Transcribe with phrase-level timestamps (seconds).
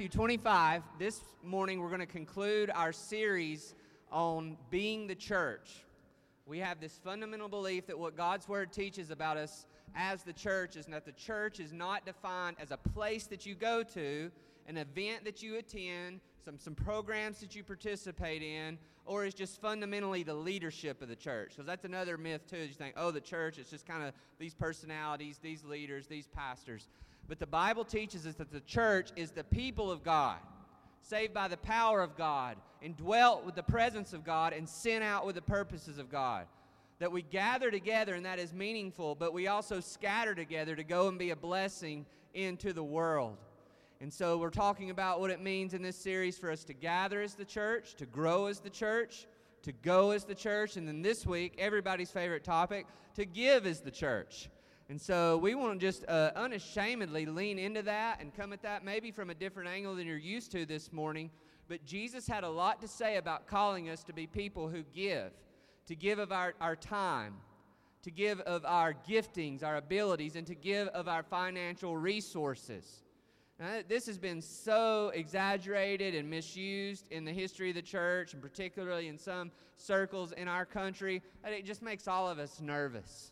[0.00, 3.74] Matthew 25, this morning we're going to conclude our series
[4.10, 5.84] on being the church.
[6.46, 10.76] We have this fundamental belief that what God's Word teaches about us as the church
[10.76, 14.30] is that the church is not defined as a place that you go to,
[14.66, 19.60] an event that you attend, some, some programs that you participate in, or is just
[19.60, 21.50] fundamentally the leadership of the church.
[21.50, 22.56] Because that's another myth, too.
[22.56, 26.88] You think, oh, the church, it's just kind of these personalities, these leaders, these pastors.
[27.30, 30.38] But the Bible teaches us that the church is the people of God,
[31.00, 35.04] saved by the power of God, and dwelt with the presence of God, and sent
[35.04, 36.46] out with the purposes of God.
[36.98, 41.06] That we gather together and that is meaningful, but we also scatter together to go
[41.06, 42.04] and be a blessing
[42.34, 43.36] into the world.
[44.00, 47.22] And so we're talking about what it means in this series for us to gather
[47.22, 49.28] as the church, to grow as the church,
[49.62, 53.78] to go as the church, and then this week, everybody's favorite topic, to give as
[53.78, 54.48] the church.
[54.90, 58.84] And so we want to just uh, unashamedly lean into that and come at that
[58.84, 61.30] maybe from a different angle than you're used to this morning.
[61.68, 65.30] But Jesus had a lot to say about calling us to be people who give,
[65.86, 67.34] to give of our, our time,
[68.02, 73.04] to give of our giftings, our abilities, and to give of our financial resources.
[73.60, 78.42] Now, this has been so exaggerated and misused in the history of the church, and
[78.42, 83.30] particularly in some circles in our country, that it just makes all of us nervous.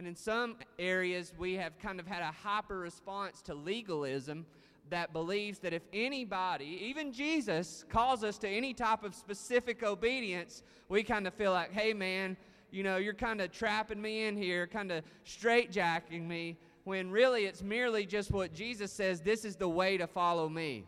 [0.00, 4.46] And in some areas, we have kind of had a hyper response to legalism
[4.88, 10.62] that believes that if anybody, even Jesus, calls us to any type of specific obedience,
[10.88, 12.38] we kind of feel like, hey, man,
[12.70, 17.44] you know, you're kind of trapping me in here, kind of straitjacking me, when really
[17.44, 20.86] it's merely just what Jesus says this is the way to follow me.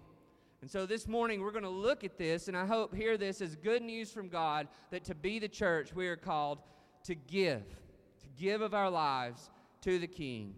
[0.62, 3.42] And so this morning we're going to look at this, and I hope hear this
[3.42, 6.60] as good news from God that to be the church, we are called
[7.04, 7.62] to give
[8.38, 9.50] give of our lives
[9.82, 10.54] to the King.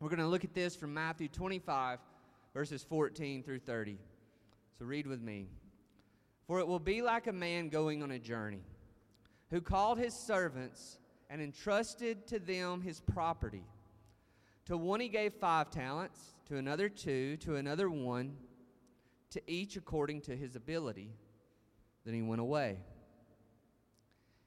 [0.00, 1.98] We're going to look at this from Matthew 25,
[2.54, 3.98] verses 14 through 30.
[4.78, 5.46] So read with me.
[6.46, 8.64] For it will be like a man going on a journey,
[9.50, 10.98] who called his servants
[11.30, 13.64] and entrusted to them his property.
[14.66, 18.36] To one he gave five talents, to another two, to another one,
[19.30, 21.10] to each according to his ability.
[22.04, 22.78] Then he went away.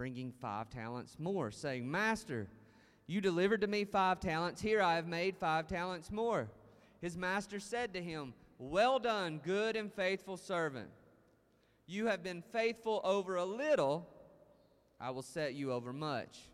[0.00, 2.48] bringing five talents more, saying, Master,
[3.06, 4.62] you delivered to me five talents.
[4.62, 6.48] Here I have made five talents more.
[7.02, 10.88] His master said to him, Well done, good and faithful servant.
[11.86, 14.08] You have been faithful over a little,
[14.98, 16.48] I will set you over much.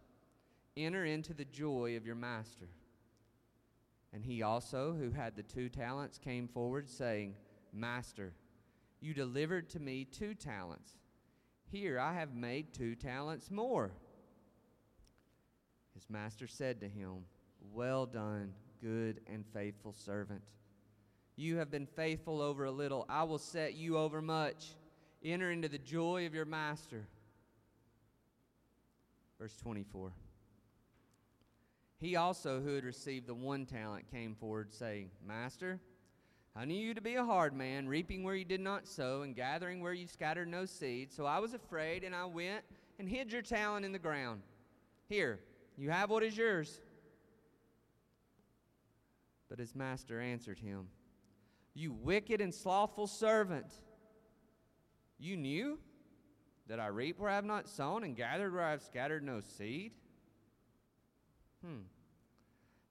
[0.76, 2.66] Enter into the joy of your master.
[4.12, 7.36] And he also, who had the two talents, came forward, saying,
[7.72, 8.32] Master,
[9.00, 10.96] you delivered to me two talents.
[11.78, 13.90] Here I have made two talents more.
[15.92, 17.26] His master said to him,
[17.70, 20.40] Well done, good and faithful servant.
[21.36, 23.04] You have been faithful over a little.
[23.10, 24.74] I will set you over much.
[25.22, 27.06] Enter into the joy of your master.
[29.38, 30.12] Verse 24.
[32.00, 35.78] He also, who had received the one talent, came forward, saying, Master,
[36.58, 39.36] I knew you to be a hard man, reaping where you did not sow, and
[39.36, 41.12] gathering where you scattered no seed.
[41.12, 42.64] So I was afraid, and I went
[42.98, 44.40] and hid your talent in the ground.
[45.06, 45.38] Here,
[45.76, 46.80] you have what is yours.
[49.50, 50.88] But his master answered him,
[51.74, 53.66] You wicked and slothful servant,
[55.18, 55.78] you knew
[56.68, 59.40] that I reap where I have not sown, and gathered where I have scattered no
[59.40, 59.92] seed?
[61.62, 61.82] Hmm.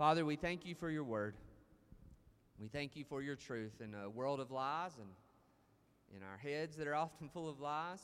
[0.00, 1.34] Father, we thank you for your word.
[2.58, 5.10] We thank you for your truth in a world of lies and
[6.16, 8.00] in our heads that are often full of lies.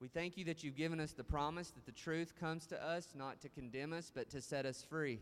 [0.00, 3.10] We thank you that you've given us the promise that the truth comes to us
[3.14, 5.20] not to condemn us, but to set us free.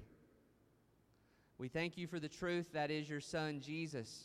[1.58, 4.24] We thank you for the truth that is your Son, Jesus,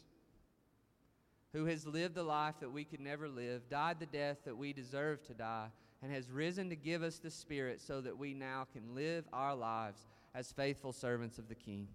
[1.51, 4.71] who has lived the life that we could never live, died the death that we
[4.71, 5.67] deserve to die,
[6.05, 9.55] and has risen to give us the Spirit so that we now can live our
[9.55, 10.05] lives
[10.35, 11.87] as faithful servants of the King.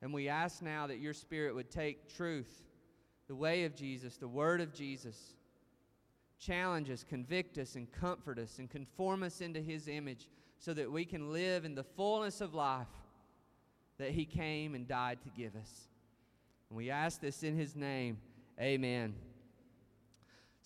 [0.00, 2.62] And we ask now that your Spirit would take truth,
[3.26, 5.34] the way of Jesus, the word of Jesus,
[6.38, 10.28] challenge us, convict us, and comfort us, and conform us into his image
[10.60, 12.86] so that we can live in the fullness of life
[13.98, 15.88] that he came and died to give us.
[16.70, 18.18] And we ask this in his name.
[18.60, 19.25] Amen.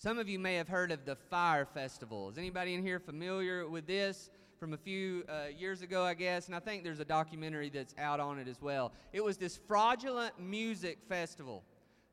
[0.01, 2.27] Some of you may have heard of the Fyre Festival.
[2.27, 4.31] Is anybody in here familiar with this?
[4.59, 7.93] From a few uh, years ago, I guess, and I think there's a documentary that's
[7.99, 8.93] out on it as well.
[9.13, 11.63] It was this fraudulent music festival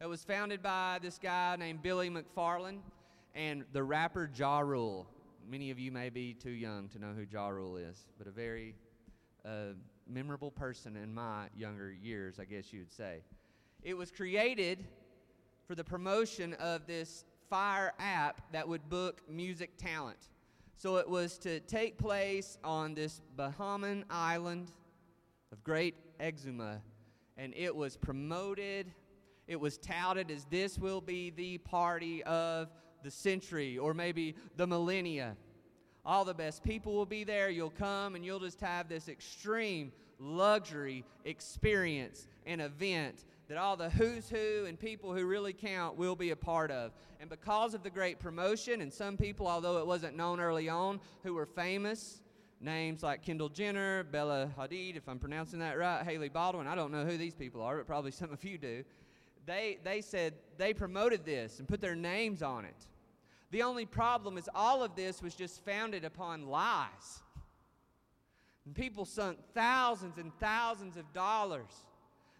[0.00, 2.80] that was founded by this guy named Billy McFarland
[3.34, 5.06] and the rapper Ja Rule.
[5.50, 8.30] Many of you may be too young to know who Ja Rule is, but a
[8.30, 8.74] very
[9.46, 9.72] uh,
[10.06, 13.22] memorable person in my younger years, I guess you would say.
[13.82, 14.84] It was created
[15.66, 20.28] for the promotion of this Fyre app that would book music talent.
[20.76, 24.70] So it was to take place on this Bahamian island
[25.50, 26.80] of Great Exuma,
[27.36, 28.92] and it was promoted.
[29.46, 32.68] It was touted as this will be the party of
[33.02, 35.36] the century or maybe the millennia.
[36.04, 37.48] All the best people will be there.
[37.48, 43.88] You'll come and you'll just have this extreme luxury experience and event that all the
[43.90, 46.92] who's who and people who really count will be a part of.
[47.18, 51.00] And because of the great promotion, and some people, although it wasn't known early on,
[51.22, 52.20] who were famous,
[52.60, 56.92] names like Kendall Jenner, Bella Hadid, if I'm pronouncing that right, Hailey Baldwin, I don't
[56.92, 58.84] know who these people are, but probably some of you do.
[59.46, 62.86] They, they said they promoted this and put their names on it.
[63.50, 67.22] The only problem is all of this was just founded upon lies.
[68.66, 71.86] And people sunk thousands and thousands of dollars.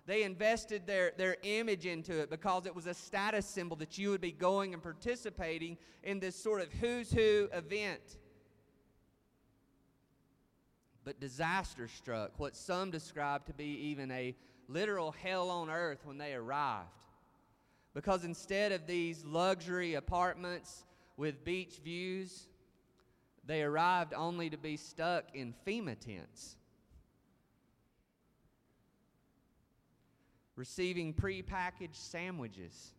[0.09, 4.09] They invested their, their image into it because it was a status symbol that you
[4.09, 8.17] would be going and participating in this sort of who's who event.
[11.05, 14.35] But disaster struck, what some describe to be even a
[14.67, 16.89] literal hell on earth when they arrived.
[17.93, 20.87] Because instead of these luxury apartments
[21.19, 22.49] with beach views,
[23.45, 26.57] they arrived only to be stuck in FEMA tents,
[30.59, 32.93] receiving prepackaged sandwiches.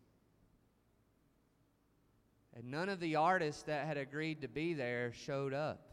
[2.56, 5.86] And none of the artists that had agreed to be there showed up.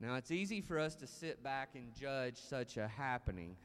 [0.00, 3.56] Now, it's easy for us to sit back and judge such a happening.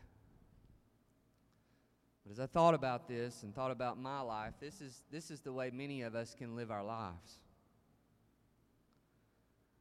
[2.24, 5.40] But as I thought about this and thought about my life, this is, this is
[5.40, 7.40] the way many of us can live our lives.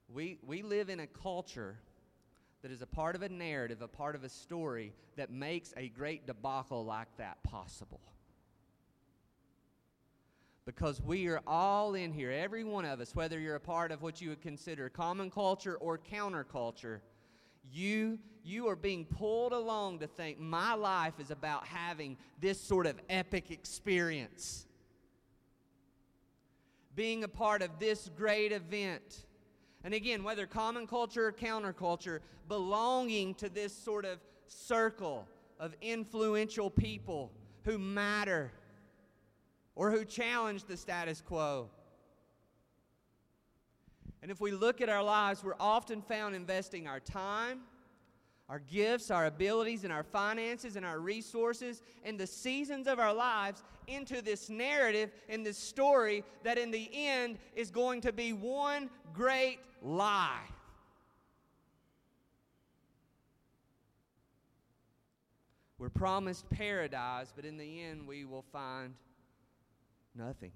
[0.08, 1.76] We, we live in a culture
[2.62, 5.88] that is a part of a narrative, a part of a story that makes a
[5.88, 8.00] great debacle like that possible
[10.70, 14.02] because we are all in here, every one of us, whether you're a part of
[14.02, 17.00] what you would consider common culture or counterculture,
[17.72, 22.86] you you are being pulled along to think my life is about having this sort
[22.86, 24.64] of epic experience.
[26.94, 29.26] Being a part of this great event.
[29.82, 35.26] And again, whether common culture or counterculture, belonging to this sort of circle
[35.58, 37.30] of influential people
[37.64, 38.52] who matter
[39.74, 41.68] or who challenge the status quo.
[44.22, 47.60] And if we look at our lives, we're often found investing our time,
[48.50, 53.14] our gifts, our abilities, and our finances and our resources and the seasons of our
[53.14, 58.34] lives into this narrative and this story that in the end is going to be
[58.34, 60.44] one great lie.
[65.78, 68.94] We're promised paradise, but in the end, we will find
[70.14, 70.52] Nothing.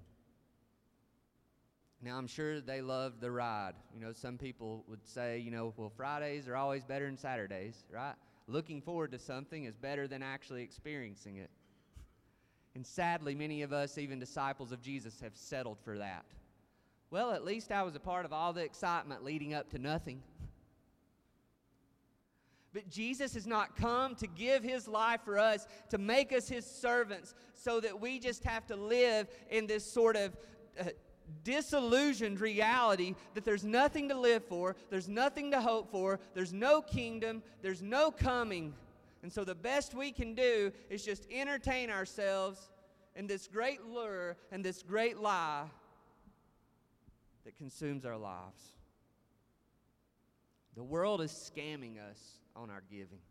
[2.01, 3.73] Now, I'm sure they loved the ride.
[3.93, 7.85] You know, some people would say, you know, well, Fridays are always better than Saturdays,
[7.91, 8.15] right?
[8.47, 11.49] Looking forward to something is better than actually experiencing it.
[12.75, 16.25] And sadly, many of us, even disciples of Jesus, have settled for that.
[17.09, 20.21] Well, at least I was a part of all the excitement leading up to nothing.
[22.73, 26.65] But Jesus has not come to give his life for us, to make us his
[26.65, 30.35] servants, so that we just have to live in this sort of
[30.77, 30.89] uh,
[31.43, 36.81] disillusioned reality that there's nothing to live for, there's nothing to hope for, there's no
[36.81, 38.73] kingdom, there's no coming.
[39.23, 42.69] And so the best we can do is just entertain ourselves
[43.15, 45.65] in this great lure and this great lie
[47.45, 48.61] that consumes our lives.
[50.75, 52.19] The world is scamming us
[52.55, 53.21] on our giving.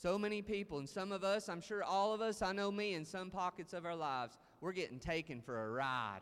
[0.00, 2.94] So many people, and some of us, I'm sure all of us, I know me,
[2.94, 6.20] in some pockets of our lives, we're getting taken for a ride.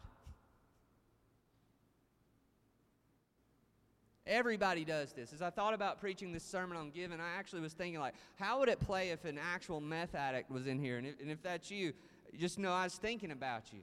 [4.26, 5.32] Everybody does this.
[5.32, 8.58] As I thought about preaching this sermon on giving, I actually was thinking, like, how
[8.58, 10.98] would it play if an actual meth addict was in here?
[10.98, 11.92] And if, and if that's you,
[12.36, 13.80] just know I was thinking about you.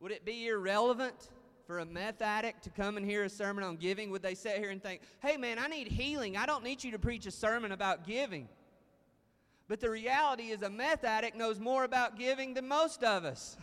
[0.00, 1.30] Would it be irrelevant
[1.66, 4.10] for a meth addict to come and hear a sermon on giving?
[4.10, 6.36] Would they sit here and think, hey, man, I need healing.
[6.36, 8.48] I don't need you to preach a sermon about giving?
[9.68, 13.56] But the reality is, a meth addict knows more about giving than most of us.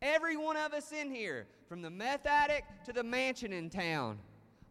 [0.00, 4.18] Every one of us in here, from the meth addict to the mansion in town,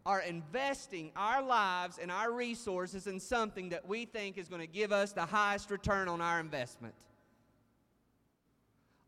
[0.04, 4.66] are investing our lives and our resources in something that we think is going to
[4.66, 6.94] give us the highest return on our investment.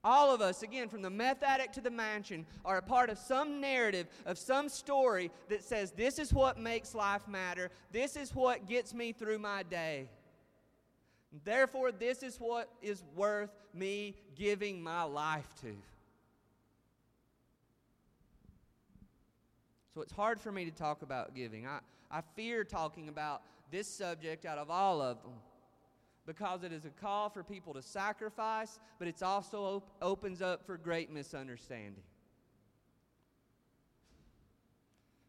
[0.04, 3.18] All of us, again, from the meth addict to the mansion, are a part of
[3.18, 7.70] some narrative, of some story that says, This is what makes life matter.
[7.90, 10.10] This is what gets me through my day.
[11.42, 15.74] Therefore, this is what is worth me giving my life to.
[19.94, 21.66] So it's hard for me to talk about giving.
[21.66, 25.32] I, I fear talking about this subject out of all of them
[26.26, 30.64] because it is a call for people to sacrifice, but it also op- opens up
[30.64, 32.02] for great misunderstanding.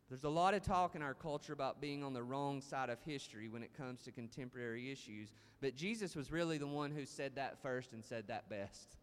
[0.10, 3.00] There's a lot of talk in our culture about being on the wrong side of
[3.02, 7.36] history when it comes to contemporary issues, but Jesus was really the one who said
[7.36, 8.98] that first and said that best.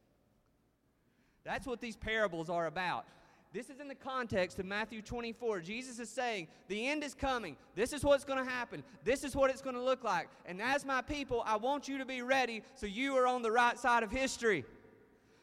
[1.45, 3.05] That's what these parables are about.
[3.53, 5.61] This is in the context of Matthew 24.
[5.61, 7.57] Jesus is saying, The end is coming.
[7.75, 8.83] This is what's going to happen.
[9.05, 10.29] This is what it's going to look like.
[10.47, 13.51] And as my people, I want you to be ready so you are on the
[13.51, 14.65] right side of history.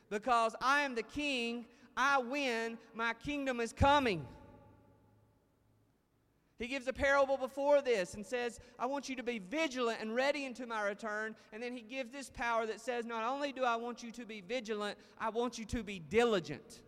[0.10, 4.26] Because I am the king, I win, my kingdom is coming.
[6.60, 10.14] He gives a parable before this and says, I want you to be vigilant and
[10.14, 11.36] ready into my return.
[11.54, 14.26] And then he gives this power that says, Not only do I want you to
[14.26, 16.82] be vigilant, I want you to be diligent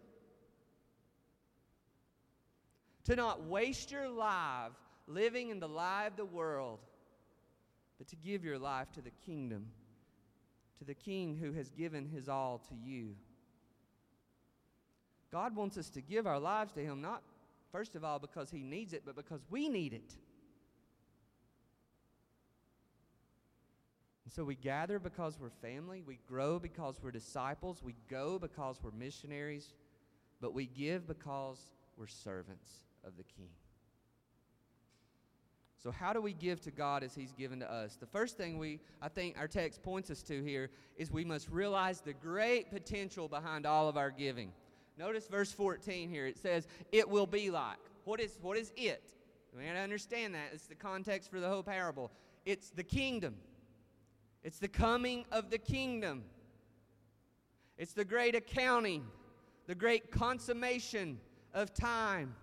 [3.05, 4.73] to not waste your life
[5.07, 6.79] living in the lie of the world,
[7.97, 9.67] but to give your life to the kingdom,
[10.77, 13.15] to the King who has given his all to you.
[15.31, 17.23] God wants us to give our lives to Him, not
[17.71, 20.15] first of all because He needs it, but because we need it.
[24.25, 28.79] And so we gather because we're family, we grow because we're disciples, we go because
[28.81, 29.73] we're missionaries,
[30.39, 31.59] but we give because
[31.97, 32.69] we're servants
[33.03, 33.49] of the King.
[35.83, 37.95] So, how do we give to God as He's given to us?
[37.95, 41.49] The first thing we, I think, our text points us to here is we must
[41.49, 44.51] realize the great potential behind all of our giving.
[45.01, 46.27] Notice verse 14 here.
[46.27, 47.79] It says, It will be like.
[48.03, 49.01] What is, what is it?
[49.57, 50.51] We got to understand that.
[50.53, 52.11] It's the context for the whole parable.
[52.45, 53.35] It's the kingdom,
[54.43, 56.23] it's the coming of the kingdom,
[57.79, 59.03] it's the great accounting,
[59.65, 61.19] the great consummation
[61.51, 62.35] of time.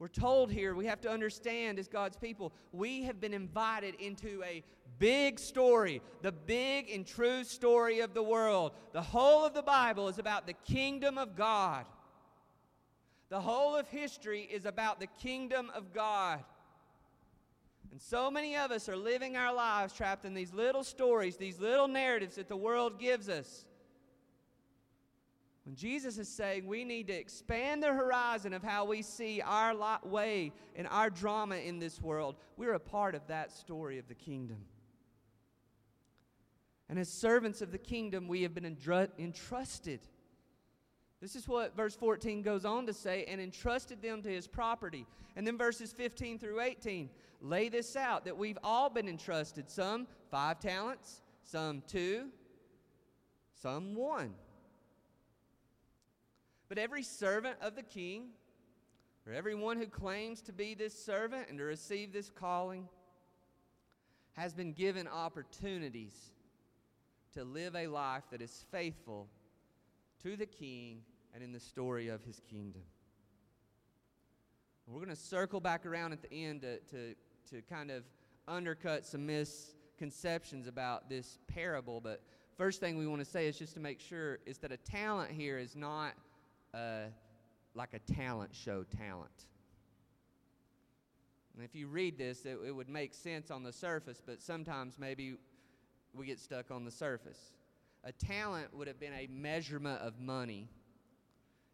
[0.00, 4.42] We're told here, we have to understand as God's people, we have been invited into
[4.42, 4.64] a
[4.98, 8.72] big story, the big and true story of the world.
[8.94, 11.84] The whole of the Bible is about the kingdom of God.
[13.28, 16.42] The whole of history is about the kingdom of God.
[17.92, 21.60] And so many of us are living our lives trapped in these little stories, these
[21.60, 23.66] little narratives that the world gives us.
[25.64, 29.74] When Jesus is saying we need to expand the horizon of how we see our
[30.04, 34.14] way and our drama in this world, we're a part of that story of the
[34.14, 34.64] kingdom.
[36.88, 38.64] And as servants of the kingdom, we have been
[39.18, 40.00] entrusted.
[41.20, 45.06] This is what verse 14 goes on to say, and entrusted them to his property.
[45.36, 47.10] And then verses 15 through 18
[47.42, 52.28] lay this out that we've all been entrusted some five talents, some two,
[53.54, 54.34] some one.
[56.70, 58.28] But every servant of the king,
[59.26, 62.88] or everyone who claims to be this servant and to receive this calling,
[64.34, 66.14] has been given opportunities
[67.34, 69.26] to live a life that is faithful
[70.22, 71.02] to the king
[71.34, 72.82] and in the story of his kingdom.
[74.86, 77.14] We're going to circle back around at the end to, to,
[77.50, 78.04] to kind of
[78.46, 82.00] undercut some misconceptions about this parable.
[82.00, 82.22] But
[82.56, 85.32] first thing we want to say is just to make sure is that a talent
[85.32, 86.14] here is not
[87.74, 89.46] like a talent show talent.
[91.54, 94.98] And if you read this, it, it would make sense on the surface, but sometimes
[94.98, 95.34] maybe
[96.14, 97.52] we get stuck on the surface.
[98.04, 100.68] A talent would have been a measurement of money.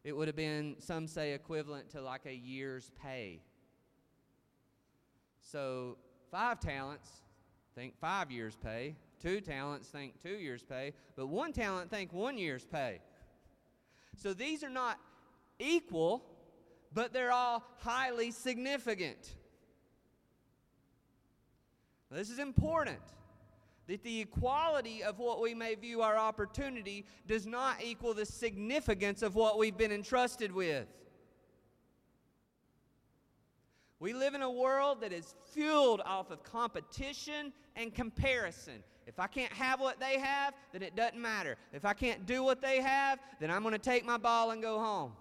[0.02, 3.42] It would have been, some say, equivalent to like a year's pay.
[5.40, 5.98] So,
[6.30, 7.08] five talents,
[7.74, 8.96] think five years' pay.
[9.22, 10.92] Two talents, think two years' pay.
[11.14, 13.00] But one talent, think one year's pay.
[14.16, 14.99] So these are not
[15.58, 16.25] equal,
[16.92, 19.37] but they're all highly significant.
[22.11, 23.00] This is important
[23.87, 29.23] that the equality of what we may view our opportunity does not equal the significance
[29.23, 30.87] of what we've been entrusted with.
[33.99, 38.82] We live in a world that is fueled off of competition and comparison.
[39.06, 41.56] If I can't have what they have, then it doesn't matter.
[41.72, 44.60] If I can't do what they have, then I'm going to take my ball and
[44.60, 45.12] go home.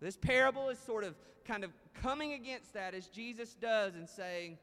[0.00, 4.58] This parable is sort of kind of coming against that as Jesus does and saying,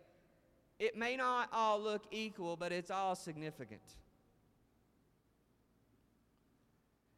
[0.80, 3.82] it may not all look equal, but it's all significant.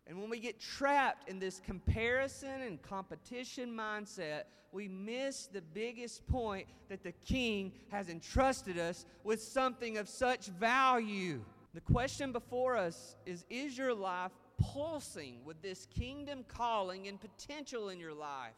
[0.07, 6.27] And when we get trapped in this comparison and competition mindset, we miss the biggest
[6.27, 11.41] point that the king has entrusted us with something of such value.
[11.73, 17.89] The question before us is Is your life pulsing with this kingdom calling and potential
[17.89, 18.53] in your life?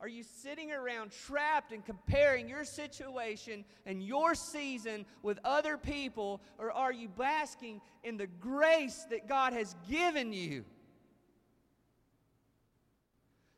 [0.00, 6.40] Are you sitting around trapped and comparing your situation and your season with other people,
[6.56, 10.64] or are you basking in the grace that God has given you?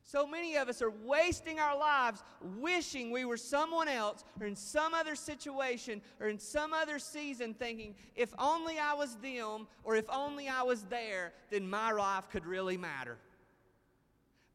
[0.03, 2.25] So many of us are wasting our lives
[2.59, 7.55] wishing we were someone else or in some other situation or in some other season,
[7.55, 12.29] thinking, if only I was them or if only I was there, then my life
[12.29, 13.19] could really matter.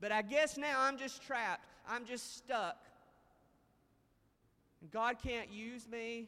[0.01, 2.77] But I guess now I'm just trapped I'm just stuck.
[4.81, 6.27] And God can't use me,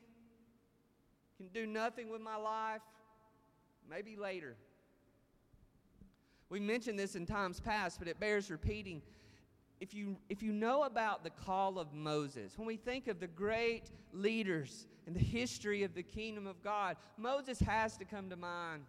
[1.38, 2.82] can do nothing with my life.
[3.90, 4.56] Maybe later.
[6.50, 9.02] We mentioned this in times past, but it bears repeating.
[9.80, 13.28] If you, if you know about the call of Moses, when we think of the
[13.28, 18.36] great leaders in the history of the kingdom of God, Moses has to come to
[18.36, 18.84] mind.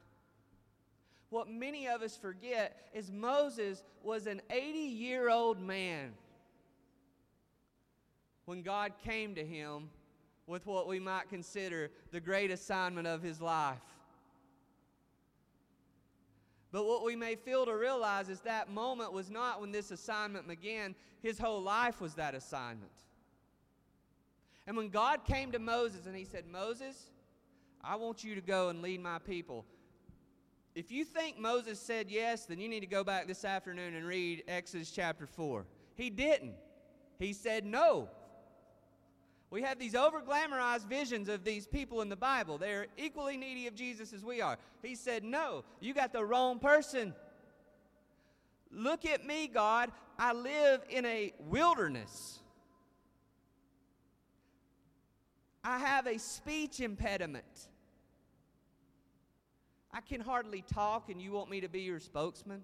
[1.31, 6.15] What many of us forget is Moses was an 80 year old man
[8.49, 9.91] when God came to him
[10.47, 13.77] with what we might consider the great assignment of his life.
[16.73, 20.49] But what we may fail to realize is that moment was not when this assignment
[20.49, 22.91] began, his whole life was that assignment.
[24.67, 27.11] And when God came to Moses and he said, Moses,
[27.85, 29.67] I want you to go and lead my people.
[30.75, 34.07] If you think Moses said yes, then you need to go back this afternoon and
[34.07, 35.67] read Exodus chapter 4.
[35.97, 36.55] He didn't.
[37.19, 38.09] He said no.
[39.51, 42.59] We have these over glamorized visions of these people in the Bible.
[42.59, 44.59] They're equally needy of Jesus as we are.
[44.83, 47.15] He said, No, you got the wrong person.
[48.71, 49.91] Look at me, God.
[50.19, 52.41] I live in a wilderness.
[55.65, 57.69] I have a speech impediment.
[59.93, 62.63] I can hardly talk, and you want me to be your spokesman?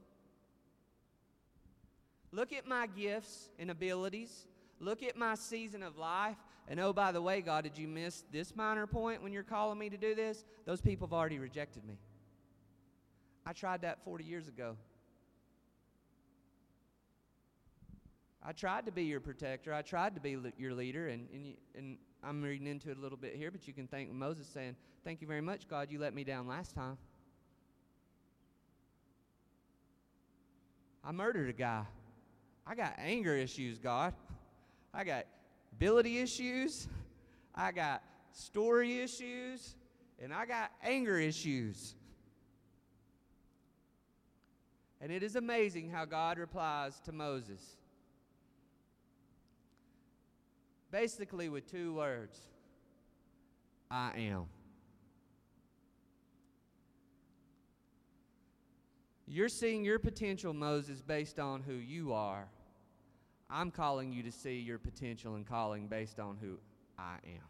[2.33, 4.47] Look at my gifts and abilities.
[4.81, 6.37] Look at my season of life.
[6.69, 9.79] And oh, by the way, God, did you miss this minor point when you're calling
[9.79, 10.45] me to do this?
[10.65, 11.99] Those people have already rejected me.
[13.47, 14.77] I tried that 40 years ago.
[18.43, 19.73] I tried to be your protector.
[19.73, 23.01] I tried to be your leader, and, and, you, and I'm reading into it a
[23.01, 25.99] little bit here, but you can thank Moses saying, Thank you very much, God, you
[25.99, 26.97] let me down last time.
[31.03, 31.85] I murdered a guy.
[32.67, 34.15] I got anger issues, God.
[34.95, 35.27] I got
[35.77, 36.87] ability issues,
[37.55, 39.75] I got story issues,
[40.23, 41.95] and I got anger issues.
[45.01, 47.77] And it is amazing how God replies to Moses.
[50.91, 52.39] Basically, with two words
[53.91, 54.47] I am.
[59.27, 62.47] You're seeing your potential, Moses, based on who you are
[63.55, 66.59] I'm calling you to see your potential and calling based on who
[66.99, 67.47] I am.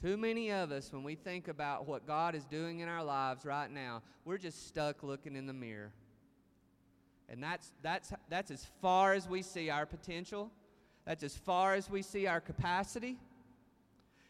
[0.00, 3.44] Too many of us, when we think about what God is doing in our lives
[3.44, 5.92] right now, we're just stuck looking in the mirror.
[7.28, 10.50] And that's, that's, that's as far as we see our potential,
[11.04, 13.18] that's as far as we see our capacity.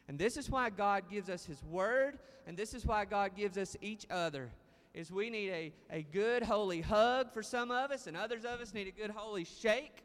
[0.09, 3.57] And this is why God gives us His Word, and this is why God gives
[3.57, 4.51] us each other
[4.99, 8.61] is we need a, a good holy hug for some of us, and others of
[8.61, 10.03] us need a good holy shake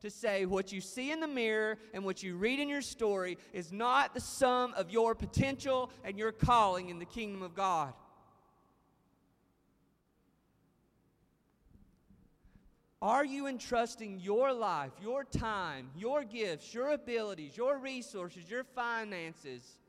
[0.00, 3.36] to say what you see in the mirror and what you read in your story
[3.52, 7.92] is not the sum of your potential and your calling in the kingdom of God.
[13.00, 19.80] Are you entrusting your life, your time, your gifts, your abilities, your resources, your finances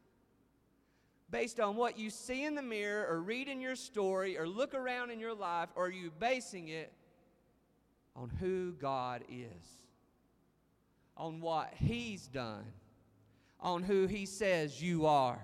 [1.33, 4.75] based on what you see in the mirror or read in your story or look
[4.75, 6.93] around in your life, or are you basing it
[8.15, 9.81] on who God is,
[11.17, 12.65] on what He's done,
[13.59, 15.43] on who He says you are,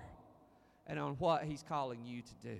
[0.86, 2.58] and on what He's calling you to do?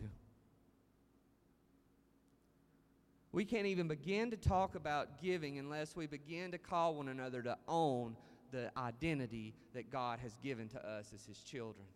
[3.30, 7.42] We can't even begin to talk about giving unless we begin to call one another
[7.42, 8.16] to own
[8.50, 11.86] the identity that God has given to us as His children.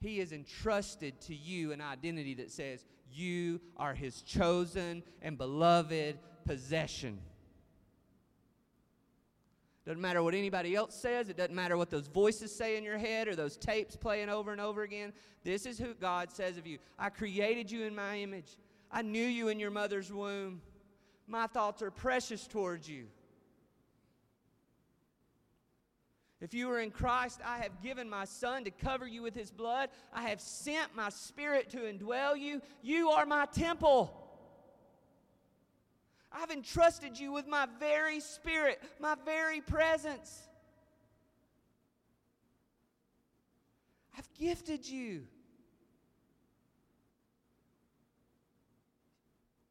[0.00, 6.18] He has entrusted to you an identity that says you are His chosen and beloved
[6.44, 7.20] possession.
[9.86, 11.28] Doesn't matter what anybody else says.
[11.28, 14.52] It doesn't matter what those voices say in your head or those tapes playing over
[14.52, 15.12] and over again.
[15.42, 16.78] This is who God says of you.
[16.98, 18.56] I created you in my image.
[18.90, 20.60] I knew you in your mother's womb.
[21.26, 23.06] My thoughts are precious towards you.
[26.40, 29.50] If you are in Christ, I have given my Son to cover you with His
[29.50, 29.90] blood.
[30.12, 32.62] I have sent my Spirit to indwell you.
[32.82, 34.16] You are my temple.
[36.32, 40.48] I've entrusted you with my very Spirit, my very presence.
[44.16, 45.24] I've gifted you.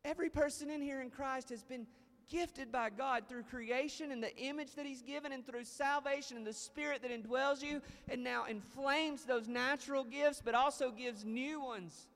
[0.06, 1.88] Every person in here in Christ has been
[2.30, 6.46] gifted by God through creation and the image that He's given, and through salvation and
[6.46, 11.62] the Spirit that indwells you, and now inflames those natural gifts, but also gives new
[11.62, 12.08] ones.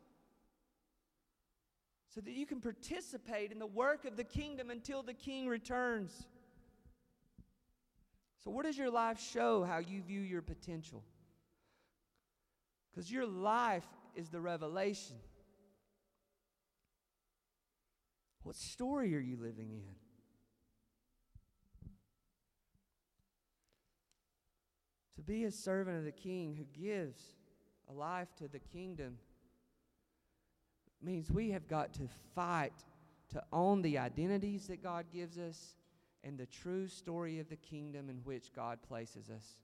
[2.14, 6.28] So that you can participate in the work of the kingdom until the King returns.
[8.44, 11.04] So, what does your life show how you view your potential?
[12.92, 15.16] Because your life is the revelation.
[18.44, 20.03] What story are you living in?
[25.16, 27.22] To be a servant of the king who gives
[27.90, 29.18] a life to the kingdom
[31.02, 32.74] means we have got to fight
[33.32, 35.76] to own the identities that God gives us
[36.24, 39.58] and the true story of the kingdom in which God places us.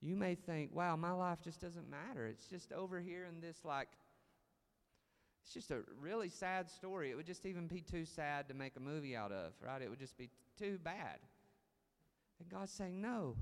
[0.00, 2.26] You may think, wow, my life just doesn't matter.
[2.26, 3.88] It's just over here in this like
[5.42, 7.10] it's just a really sad story.
[7.10, 9.80] It would just even be too sad to make a movie out of, right?
[9.80, 11.18] It would just be too bad.
[12.40, 13.36] And God's saying, no.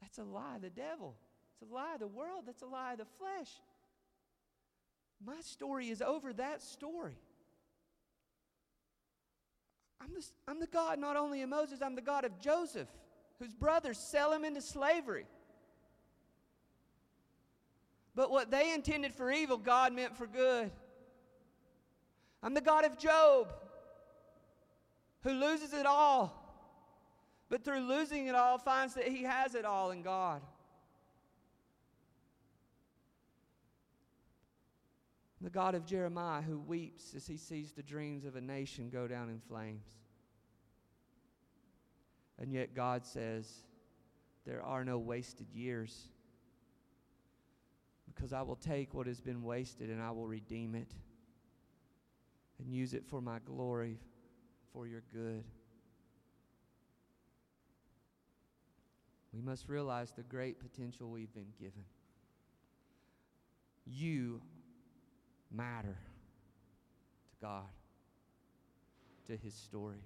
[0.00, 1.14] That's a lie, the devil.
[1.52, 2.42] It's a lie, of the world.
[2.46, 3.50] That's a lie, of the flesh.
[5.24, 7.16] My story is over that story.
[10.00, 12.88] I'm the, I'm the God not only of Moses, I'm the God of Joseph,
[13.38, 15.26] whose brothers sell him into slavery.
[18.14, 20.70] But what they intended for evil, God meant for good.
[22.42, 23.54] I'm the God of Job,
[25.22, 26.41] who loses it all,
[27.52, 30.40] but through losing it all, finds that he has it all in God.
[35.42, 39.06] The God of Jeremiah, who weeps as he sees the dreams of a nation go
[39.06, 39.84] down in flames.
[42.38, 43.46] And yet God says,
[44.46, 46.08] There are no wasted years
[48.06, 50.94] because I will take what has been wasted and I will redeem it
[52.58, 53.98] and use it for my glory,
[54.72, 55.44] for your good.
[59.32, 61.84] We must realize the great potential we've been given.
[63.86, 64.42] You
[65.50, 65.96] matter
[67.28, 67.68] to God,
[69.26, 70.04] to His story.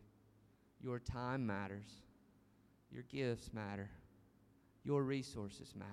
[0.81, 2.03] Your time matters.
[2.93, 3.91] Your gifts matter.
[4.85, 5.91] Your resources matter.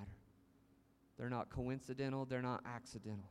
[1.17, 3.29] They're not coincidental, they're not accidental.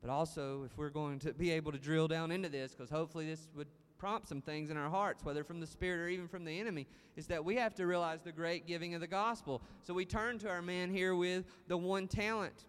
[0.00, 3.26] But also, if we're going to be able to drill down into this, because hopefully
[3.26, 3.66] this would
[3.98, 6.86] prompt some things in our hearts, whether from the Spirit or even from the enemy,
[7.16, 9.60] is that we have to realize the great giving of the gospel.
[9.82, 12.64] So we turn to our man here with the one talent.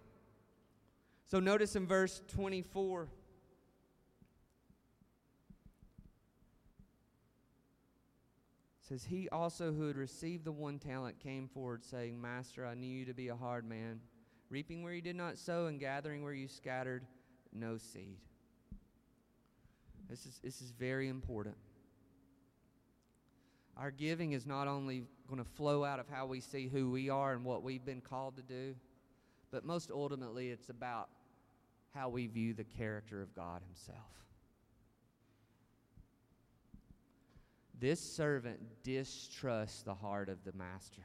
[1.27, 3.07] So notice in verse 24.
[8.89, 12.87] says, He also who had received the one talent came forward, saying, Master, I knew
[12.87, 13.99] you to be a hard man,
[14.49, 17.05] reaping where you did not sow and gathering where you scattered
[17.53, 18.17] no seed.
[20.10, 21.56] This is, this is very important.
[23.78, 27.10] Our giving is not only going to flow out of how we see who we
[27.10, 28.76] are and what we've been called to do,
[29.52, 31.10] but most ultimately, it's about
[31.93, 34.12] how we view the character of God Himself.
[37.80, 41.04] This servant distrusts the heart of the master.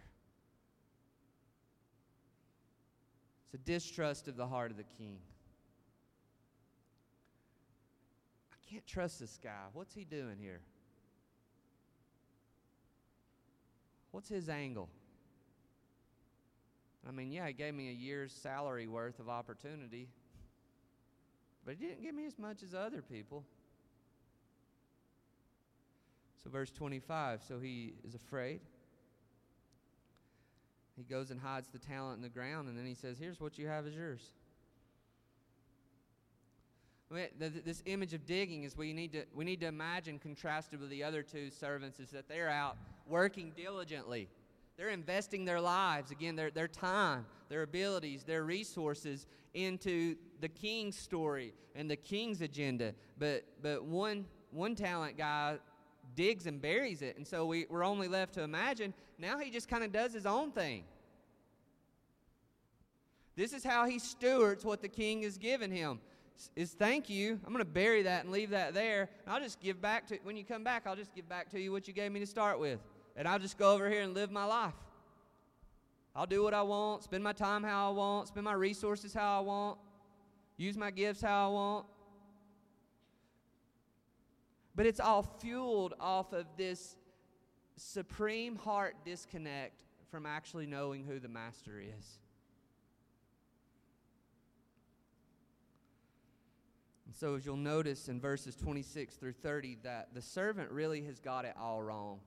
[3.45, 5.19] It's a distrust of the heart of the king.
[8.71, 9.67] Can't trust this guy.
[9.73, 10.61] What's he doing here?
[14.11, 14.89] What's his angle?
[17.07, 20.09] I mean, yeah, he gave me a year's salary worth of opportunity,
[21.67, 23.45] but he didn't give me as much as other people.
[26.43, 28.61] So, verse 25 so he is afraid.
[30.97, 33.59] He goes and hides the talent in the ground, and then he says, Here's what
[33.59, 34.31] you have is yours.
[37.39, 41.03] This image of digging is we need to we need to imagine contrasted with the
[41.03, 44.29] other two servants is that they're out working diligently.
[44.77, 50.97] They're investing their lives, again, their, their time, their abilities, their resources into the king's
[50.97, 52.95] story and the king's agenda.
[53.19, 55.59] But but one one talent guy
[56.17, 57.17] digs and buries it.
[57.17, 60.27] And so we, we're only left to imagine now he just kind of does his
[60.27, 60.85] own thing.
[63.37, 66.01] This is how he stewards what the king has given him.
[66.57, 67.39] Is thank you.
[67.45, 69.09] I'm going to bury that and leave that there.
[69.27, 70.83] I'll just give back to when you come back.
[70.87, 72.81] I'll just give back to you what you gave me to start with,
[73.17, 74.75] and I'll just go over here and live my life.
[76.17, 79.39] I'll do what I want, spend my time how I want, spend my resources how
[79.39, 79.79] I want,
[80.57, 81.87] use my gifts how I want.
[84.77, 86.97] But it's all fueled off of this
[87.77, 92.19] supreme heart disconnect from actually knowing who the master is.
[97.15, 101.45] So, as you'll notice in verses 26 through 30, that the servant really has got
[101.45, 102.19] it all wrong.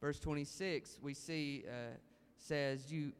[0.00, 1.94] Verse 26, we see, uh,
[2.36, 3.12] says, You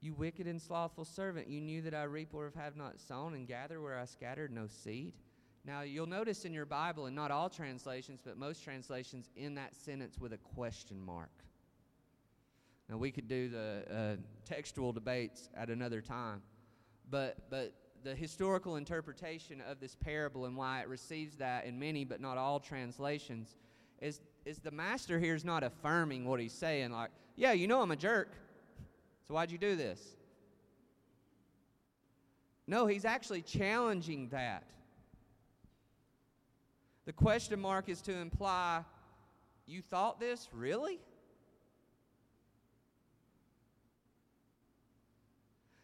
[0.00, 3.34] you wicked and slothful servant, you knew that I reap where I have not sown
[3.34, 5.12] and gather where I scattered no seed.
[5.64, 9.76] Now, you'll notice in your Bible, and not all translations, but most translations, in that
[9.76, 11.30] sentence with a question mark.
[12.88, 16.42] Now, we could do the uh, textual debates at another time,
[17.10, 17.72] but, but
[18.04, 22.38] the historical interpretation of this parable and why it receives that in many, but not
[22.38, 23.56] all translations,
[24.00, 27.80] is, is the master here is not affirming what he's saying, like, yeah, you know
[27.80, 28.32] I'm a jerk.
[29.26, 30.00] So why'd you do this?
[32.66, 34.64] No, he's actually challenging that.
[37.04, 38.84] The question mark is to imply,
[39.66, 40.48] you thought this?
[40.52, 41.00] Really?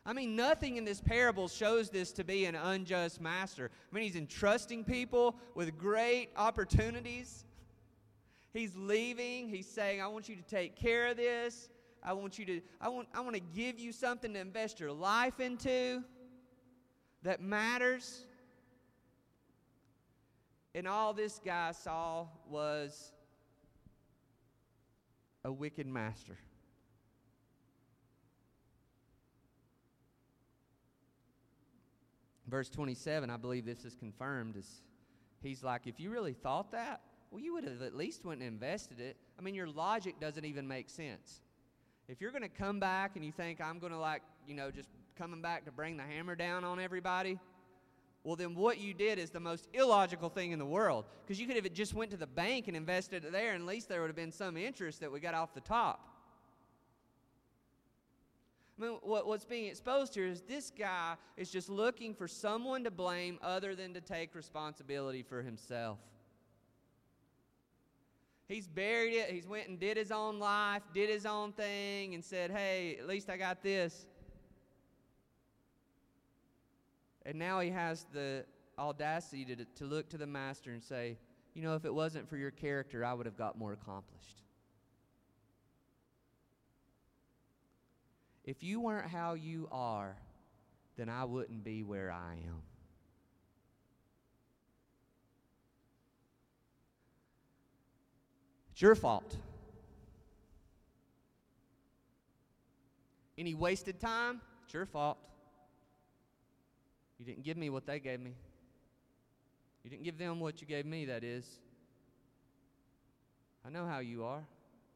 [0.09, 3.71] I mean, nothing in this parable shows this to be an unjust master.
[3.71, 7.45] I mean, he's entrusting people with great opportunities.
[8.55, 9.51] He's leaving.
[9.51, 11.69] He's saying, I want you to take care of this.
[12.03, 14.93] I want you to, I want, I want to give you something to invest your
[14.93, 16.03] life into
[17.23, 18.25] that matters.
[20.75, 23.13] And all this guy saw was
[25.45, 26.39] a wicked master.
[32.49, 34.83] Verse 27, I believe this is confirmed, is
[35.43, 38.49] he's like, if you really thought that, well, you would have at least went and
[38.49, 39.17] invested it.
[39.39, 41.43] I mean, your logic doesn't even make sense.
[42.09, 44.71] If you're going to come back and you think I'm going to, like, you know,
[44.71, 47.39] just coming back to bring the hammer down on everybody,
[48.25, 51.05] well, then what you did is the most illogical thing in the world.
[51.27, 53.69] Because you could have just went to the bank and invested it there, and at
[53.69, 56.08] least there would have been some interest that we got off the top.
[58.79, 62.85] I mean, what, what's being exposed here is this guy is just looking for someone
[62.85, 65.99] to blame other than to take responsibility for himself.
[68.47, 69.31] He's buried it.
[69.31, 73.07] He's went and did his own life, did his own thing, and said, hey, at
[73.07, 74.07] least I got this.
[77.27, 78.47] And now he has the
[78.79, 81.19] audacity to, to look to the master and say,
[81.53, 84.43] you know, if it wasn't for your character, I would have got more accomplished.
[88.49, 90.17] If you weren't how you are,
[90.97, 92.63] then I wouldn't be where I am.
[98.73, 99.37] It's your fault.
[103.37, 104.41] Any wasted time?
[104.65, 105.19] It's your fault.
[107.19, 108.33] You didn't give me what they gave me.
[109.85, 111.45] You didn't give them what you gave me, that is.
[113.63, 114.43] I know how you are.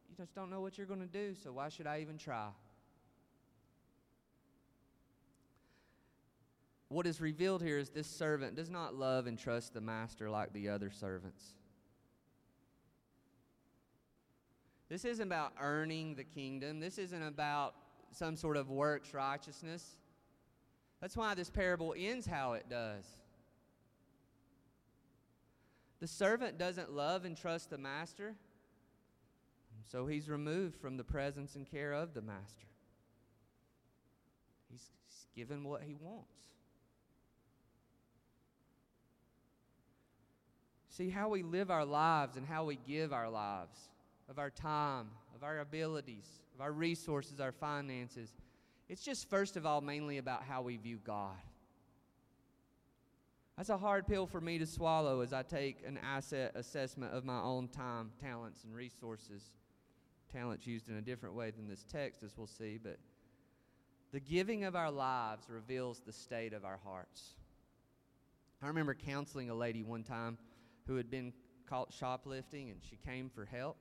[0.09, 2.49] You just don't know what you're going to do, so why should I even try?
[6.93, 10.53] What is revealed here is this servant does not love and trust the master like
[10.53, 11.55] the other servants.
[14.91, 16.81] This isn't about earning the kingdom.
[16.81, 17.75] This isn't about
[18.11, 19.97] some sort of works righteousness.
[21.01, 23.07] That's why this parable ends how it does.
[26.01, 28.35] The servant doesn't love and trust the master,
[29.91, 32.67] so he's removed from the presence and care of the master.
[34.71, 34.91] He's,
[35.35, 36.52] given what he wants.
[41.03, 43.89] See, how we live our lives and how we give our lives,
[44.31, 48.37] of our time, of our abilities, of our resources, our finances,
[48.89, 51.35] it's just first of all mainly about how we view God.
[53.57, 57.25] That's a hard pill for me to swallow as I take an asset assessment of
[57.25, 59.51] my own time, talents, and resources.
[60.33, 63.01] Talents used in a different way than this text, as we'll see, but
[64.13, 67.35] the giving of our lives reveals the state of our hearts.
[68.63, 70.39] I remember counseling a lady one time
[70.87, 71.33] who had been
[71.69, 73.79] caught shoplifting and she came for help.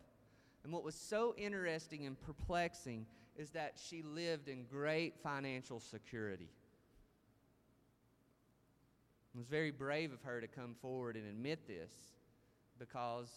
[0.63, 6.49] And what was so interesting and perplexing is that she lived in great financial security.
[9.33, 11.91] It was very brave of her to come forward and admit this
[12.77, 13.29] because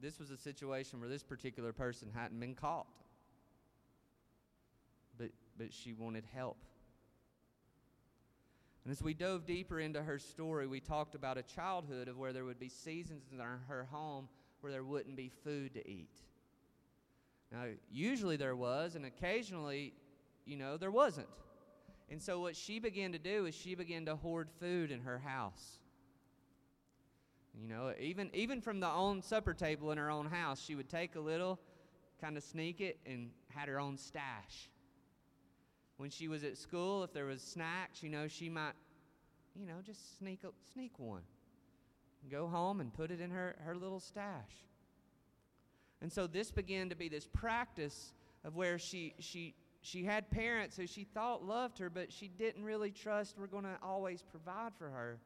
[0.00, 2.86] this was a situation where this particular person hadn't been caught.
[5.18, 6.56] But, but she wanted help.
[8.84, 12.32] And as we dove deeper into her story, we talked about a childhood of where
[12.32, 14.28] there would be seasons in her home
[14.60, 16.16] where there wouldn't be food to eat.
[17.50, 19.94] Now, usually there was, and occasionally,
[20.44, 21.28] you know, there wasn't.
[22.10, 25.18] And so what she began to do is she began to hoard food in her
[25.18, 25.78] house.
[27.58, 30.88] You know, even even from the own supper table in her own house, she would
[30.88, 31.60] take a little,
[32.20, 34.68] kind of sneak it, and had her own stash.
[35.96, 38.72] When she was at school, if there was snacks, you know, she might,
[39.54, 40.40] you know, just sneak
[40.72, 41.22] sneak one.
[42.30, 44.64] Go home and put it in her, her little stash.
[46.00, 48.12] And so this began to be this practice
[48.44, 52.64] of where she she she had parents who she thought loved her, but she didn't
[52.64, 55.18] really trust were going to always provide for her.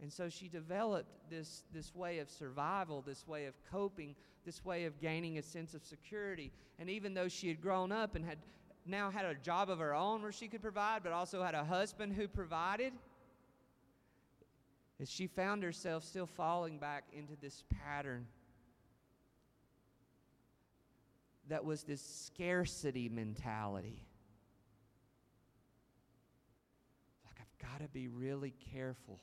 [0.00, 4.84] And so she developed this, this way of survival, this way of coping, this way
[4.84, 6.50] of gaining a sense of security.
[6.78, 8.38] And even though she had grown up and had
[8.86, 11.64] now had a job of her own where she could provide, but also had a
[11.64, 12.92] husband who provided,
[15.00, 18.26] as she found herself still falling back into this pattern
[21.48, 24.02] that was this scarcity mentality.
[27.26, 29.20] Like, I've got to be really careful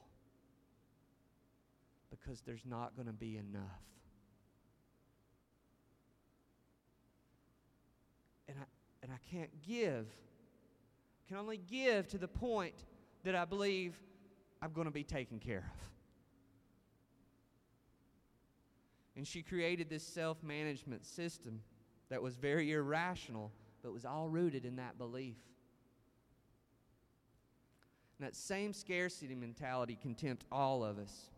[2.10, 3.64] because there's not going to be enough.
[8.48, 8.64] And I,
[9.02, 10.08] and I can't give.
[10.08, 12.86] I can only give to the point
[13.24, 13.96] that I believe
[14.62, 15.82] I'm going to be taken care of.
[19.16, 21.62] And she created this self management system
[22.10, 23.52] that was very irrational,
[23.84, 25.38] but was all rooted in that belief.
[28.20, 31.30] And that same scarcity mentality can tempt all of us.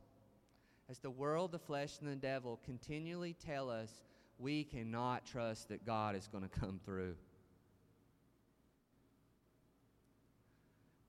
[0.89, 4.03] As the world, the flesh, and the devil continually tell us
[4.37, 7.15] we cannot trust that God is going to come through.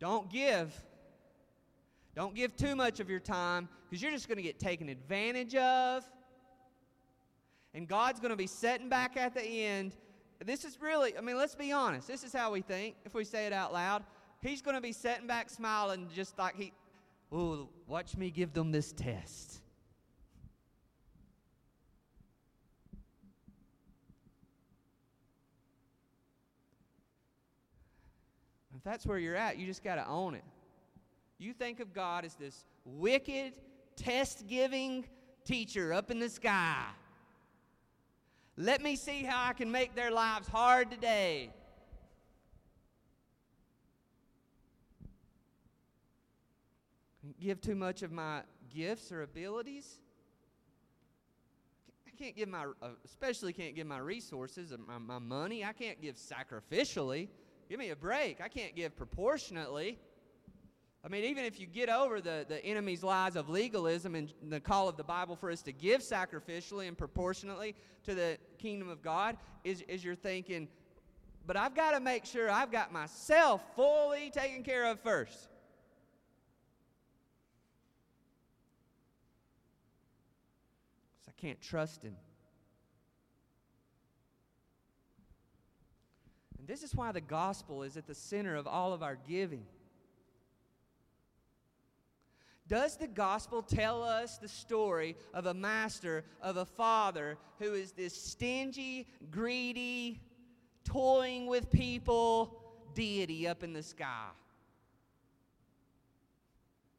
[0.00, 0.74] Don't give.
[2.14, 5.54] Don't give too much of your time because you're just going to get taken advantage
[5.54, 6.04] of
[7.74, 9.96] and God's going to be setting back at the end.
[10.44, 12.07] This is really, I mean, let's be honest.
[12.07, 14.04] This is how we think if we say it out loud.
[14.40, 16.72] He's going to be sitting back smiling just like he,
[17.33, 19.61] oh, watch me give them this test.
[28.74, 30.44] If that's where you're at, you just got to own it.
[31.38, 33.55] You think of God as this wicked,
[33.97, 35.05] test giving
[35.44, 36.85] teacher up in the sky
[38.57, 41.51] let me see how I can make their lives hard today.
[47.40, 48.42] Give too much of my
[48.73, 49.99] gifts or abilities.
[52.07, 55.64] I can't give my, uh, especially can't give my resources, my, my money.
[55.64, 57.29] I can't give sacrificially.
[57.68, 58.40] Give me a break.
[58.40, 59.98] I can't give proportionately.
[61.05, 64.61] I mean, even if you get over the, the enemy's lies of legalism and the
[64.61, 67.74] call of the Bible for us to give sacrificially and proportionately
[68.05, 70.68] to the kingdom of God, is, is you're thinking,
[71.47, 75.49] but I've got to make sure I've got myself fully taken care of first.
[81.28, 82.16] I can't trust him.
[86.64, 89.66] And this is why the gospel is at the center of all of our giving.
[92.66, 97.92] Does the gospel tell us the story of a master, of a father who is
[97.92, 100.22] this stingy, greedy,
[100.84, 102.58] toying with people
[102.94, 104.28] deity up in the sky?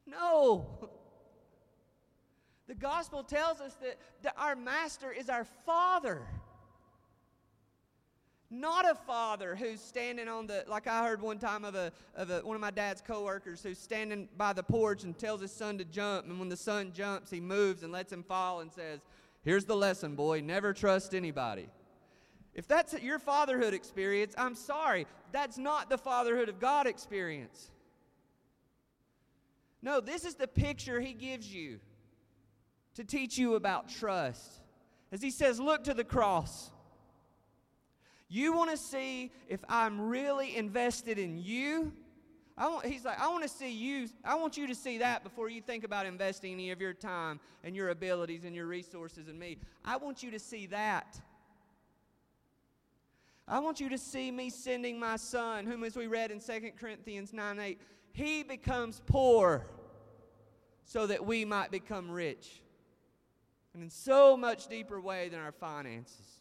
[0.06, 0.78] No.
[2.68, 6.26] The gospel tells us that, that our master is our father.
[8.48, 12.30] Not a father who's standing on the, like I heard one time of, a, of
[12.30, 15.78] a, one of my dad's coworkers who's standing by the porch and tells his son
[15.78, 16.26] to jump.
[16.26, 19.00] And when the son jumps, he moves and lets him fall and says,
[19.42, 21.68] Here's the lesson, boy never trust anybody.
[22.54, 25.06] If that's your fatherhood experience, I'm sorry.
[25.30, 27.70] That's not the fatherhood of God experience.
[29.82, 31.80] No, this is the picture he gives you
[32.94, 34.60] to teach you about trust.
[35.12, 36.70] As he says, Look to the cross.
[38.28, 41.92] You want to see if I'm really invested in you?
[42.58, 44.08] Want, he's like, I want to see you.
[44.24, 47.38] I want you to see that before you think about investing any of your time
[47.62, 49.58] and your abilities and your resources in me.
[49.84, 51.20] I want you to see that.
[53.46, 56.72] I want you to see me sending my son, whom, as we read in 2
[56.80, 57.80] Corinthians 9 8,
[58.12, 59.66] he becomes poor
[60.84, 62.62] so that we might become rich.
[63.74, 66.35] And in so much deeper way than our finances.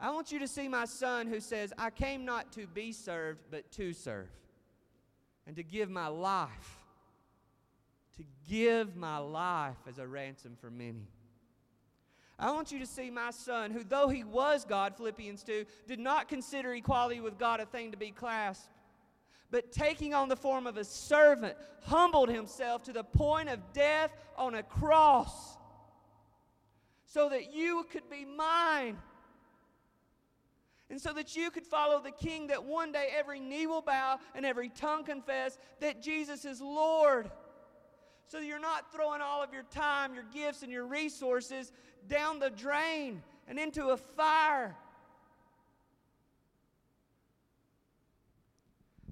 [0.00, 3.40] I want you to see my son who says, I came not to be served,
[3.50, 4.28] but to serve,
[5.46, 6.78] and to give my life,
[8.16, 11.08] to give my life as a ransom for many.
[12.38, 15.98] I want you to see my son, who, though he was God, Philippians 2, did
[15.98, 18.70] not consider equality with God a thing to be clasped,
[19.50, 24.12] but taking on the form of a servant, humbled himself to the point of death
[24.36, 25.56] on a cross,
[27.04, 28.96] so that you could be mine
[30.90, 34.18] and so that you could follow the King, that one day every knee will bow
[34.34, 37.30] and every tongue confess that Jesus is Lord.
[38.26, 41.72] So you're not throwing all of your time, your gifts, and your resources
[42.06, 44.76] down the drain and into a fire.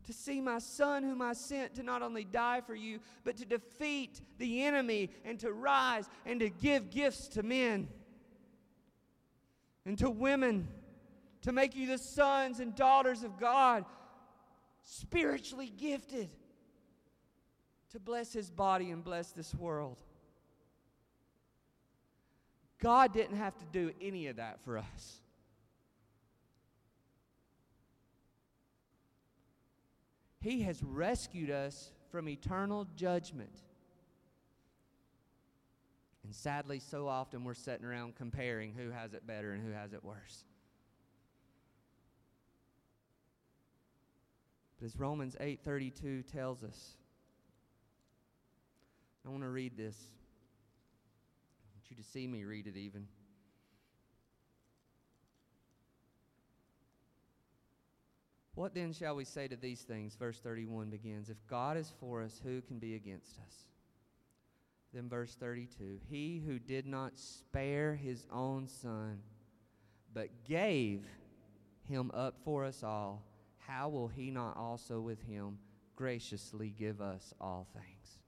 [0.05, 3.45] To see my son, whom I sent to not only die for you, but to
[3.45, 7.89] defeat the enemy and to rise and to give gifts to men
[9.85, 10.69] and to women
[11.47, 13.85] to make you the sons and daughters of God,
[14.83, 16.29] spiritually gifted
[17.93, 20.03] to bless his body and bless this world.
[22.81, 25.21] God didn't have to do any of that for us.
[30.41, 33.57] He has rescued us from eternal judgment.
[36.25, 39.93] And sadly, so often we're sitting around comparing who has it better and who has
[39.93, 40.45] it worse.
[44.87, 46.97] As Romans 8:32 tells us,
[49.27, 49.97] I want to read this.
[49.99, 53.09] I want you to see me read it even.
[58.55, 60.15] What then shall we say to these things?
[60.15, 63.67] Verse 31 begins If God is for us, who can be against us?
[64.95, 69.19] Then verse 32 He who did not spare his own son,
[70.15, 71.03] but gave
[71.89, 73.25] him up for us all
[73.67, 75.59] how will he not also with him
[75.97, 78.19] graciously give us all things?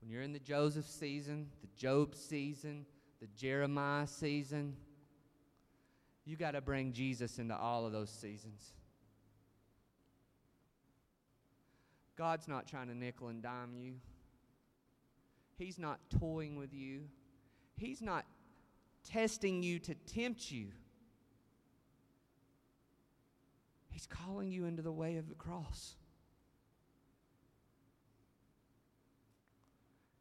[0.00, 2.86] When you're in the Joseph season, the Job season,
[3.20, 4.76] the Jeremiah season,
[6.24, 8.72] you got to bring Jesus into all of those seasons.
[12.16, 13.94] God's not trying to nickel and dime you.
[15.56, 17.02] He's not toying with you.
[17.76, 18.24] He's not
[19.10, 20.68] testing you to tempt you.
[23.90, 25.94] He's calling you into the way of the cross.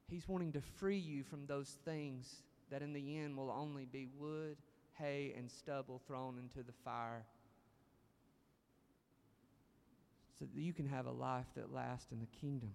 [0.10, 2.42] He's wanting to free you from those things
[2.72, 4.58] that in the end will only be wood,
[4.98, 7.24] hay, and stubble thrown into the fire
[10.38, 12.72] so that you can have a life that lasts in the kingdom.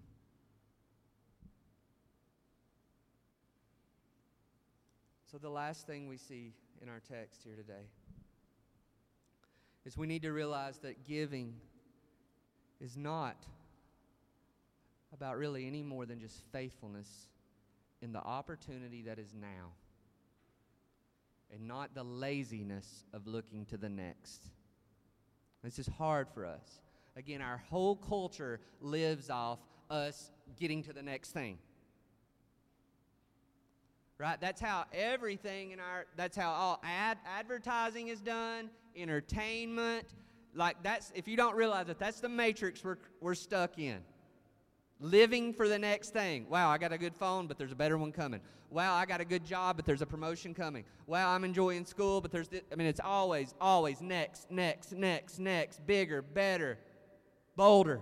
[5.31, 7.89] So, the last thing we see in our text here today
[9.85, 11.53] is we need to realize that giving
[12.81, 13.37] is not
[15.13, 17.07] about really any more than just faithfulness
[18.01, 19.71] in the opportunity that is now
[21.53, 24.43] and not the laziness of looking to the next.
[25.63, 26.81] This is hard for us.
[27.15, 29.59] Again, our whole culture lives off
[29.89, 31.57] us getting to the next thing.
[34.17, 34.39] Right?
[34.39, 40.07] That's how everything in our that's how all ad advertising is done entertainment.
[40.53, 43.99] Like that's, if you don't realize it, that's the matrix we're, we're stuck in.
[44.99, 46.47] Living for the next thing.
[46.49, 48.39] Wow, I got a good phone, but there's a better one coming.
[48.69, 50.85] Wow, I got a good job, but there's a promotion coming.
[51.05, 55.85] Wow, I'm enjoying school, but there's, I mean, it's always, always next, next, next, next,
[55.85, 56.77] bigger, better,
[57.55, 58.01] bolder.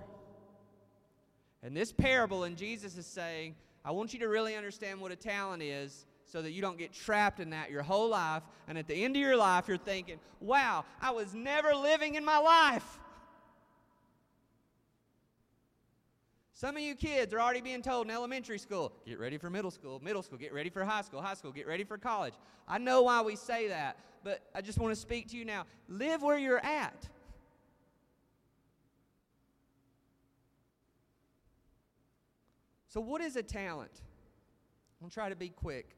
[1.64, 5.16] And this parable, and Jesus is saying, I want you to really understand what a
[5.16, 8.42] talent is so that you don't get trapped in that your whole life.
[8.68, 12.26] And at the end of your life, you're thinking, wow, I was never living in
[12.26, 13.00] my life.
[16.54, 19.70] Some of you kids are already being told in elementary school, get ready for middle
[19.70, 22.34] school, middle school, get ready for high school, high school, get ready for college.
[22.68, 25.66] I know why we say that, but I just want to speak to you now.
[25.88, 27.08] Live where you're at.
[32.88, 34.02] So, what is a talent?
[35.04, 35.98] To try to be quick.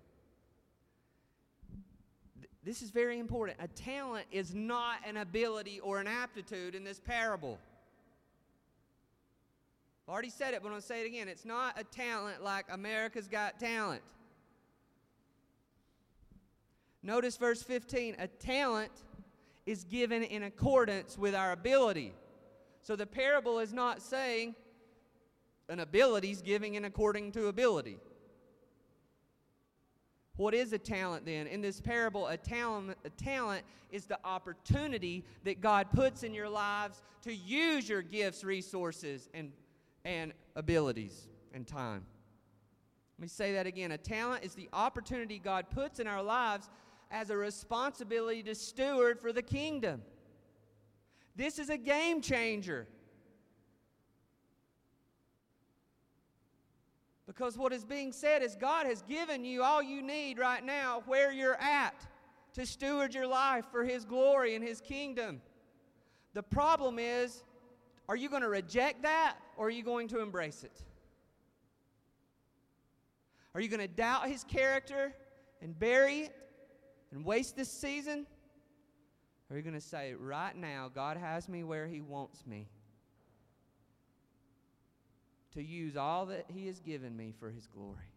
[2.66, 3.60] This is very important.
[3.62, 7.60] A talent is not an ability or an aptitude in this parable.
[10.08, 11.28] I've already said it, but I'm going to say it again.
[11.28, 14.02] It's not a talent like America's Got Talent.
[17.04, 18.92] Notice verse 15 a talent
[19.68, 22.14] is given in accordance with our ability.
[22.82, 24.56] So the parable is not saying
[25.70, 27.98] an ability is giving in according to ability.
[30.38, 31.48] What is a talent then?
[31.48, 36.50] In this parable, a talent, a talent is the opportunity that God puts in your
[36.50, 39.52] lives to use your gifts, resources, and
[40.06, 42.06] and abilities and time.
[43.18, 43.92] Let me say that again.
[43.92, 46.70] A talent is the opportunity God puts in our lives
[47.12, 50.02] as a responsibility to steward for the kingdom.
[51.36, 52.88] This is a game changer.
[57.28, 61.04] Because what is being said is God has given you all you need right now
[61.08, 62.06] where you're at
[62.54, 65.42] to steward your life for His glory and His kingdom.
[66.34, 67.44] The problem is
[68.08, 70.84] are you going to reject that or are you going to embrace it?
[73.56, 75.14] Are you going to doubt his character
[75.62, 76.36] and bury it
[77.12, 78.28] and waste this season?
[79.50, 82.68] Or are you going to say, right now, God has me where he wants me
[85.56, 88.12] to use all that he has given me for his glory?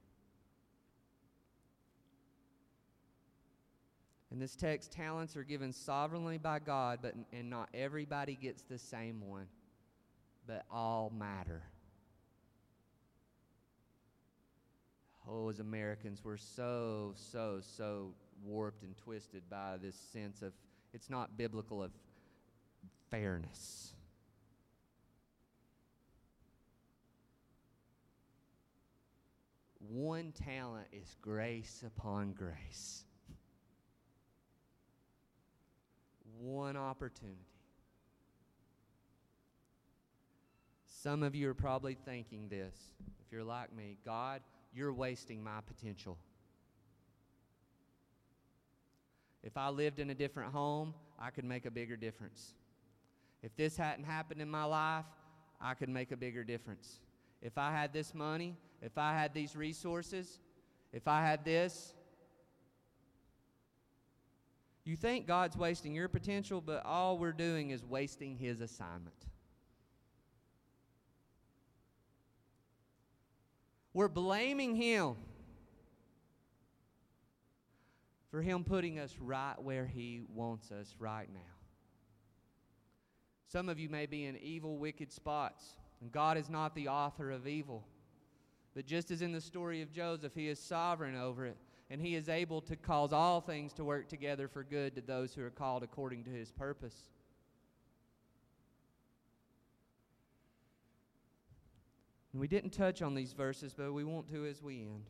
[4.31, 8.79] In this text, talents are given sovereignly by God, but and not everybody gets the
[8.79, 9.47] same one
[10.49, 11.63] but all matter.
[15.31, 20.55] Oh, as Americans, we're so, so, so warped and twisted by this sense of
[20.95, 21.93] it's not biblical of
[23.11, 23.93] fairness.
[29.91, 33.05] One talent is grace upon grace.
[36.39, 37.39] One opportunity.
[40.87, 42.77] Some of you are probably thinking this.
[43.25, 44.43] If you're like me, God,
[44.75, 46.19] you're wasting my potential.
[49.43, 52.53] If I lived in a different home, I could make a bigger difference.
[53.43, 55.07] If this hadn't happened in my life,
[55.61, 57.01] I could make a bigger difference.
[57.41, 60.39] If I had this money, if I had these resources,
[60.93, 61.95] if I had this,
[64.85, 69.27] you think God's wasting your potential, but all we're doing is wasting His assignment.
[73.93, 75.17] We're blaming Him
[78.31, 81.41] for Him putting us right where He wants us right now.
[83.47, 85.65] Some of you may be in evil, wicked spots,
[86.01, 87.87] and God is not the author of evil.
[88.79, 91.57] But just as in the story of Joseph, He is sovereign over it,
[91.91, 95.35] and He is able to cause all things to work together for good to those
[95.35, 96.95] who are called according to His purpose.
[102.33, 105.07] And we didn't touch on these verses, but we want to as we end.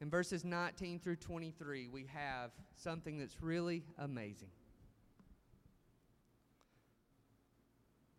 [0.00, 4.48] In verses 19 through 23, we have something that's really amazing.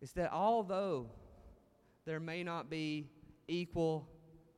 [0.00, 1.10] It's that although
[2.04, 3.08] there may not be
[3.48, 4.08] equal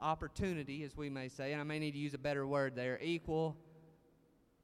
[0.00, 2.98] opportunity, as we may say, and I may need to use a better word there,
[3.02, 3.56] equal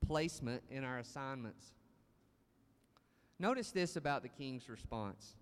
[0.06, 1.72] placement in our assignments.
[3.38, 5.34] Notice this about the king's response.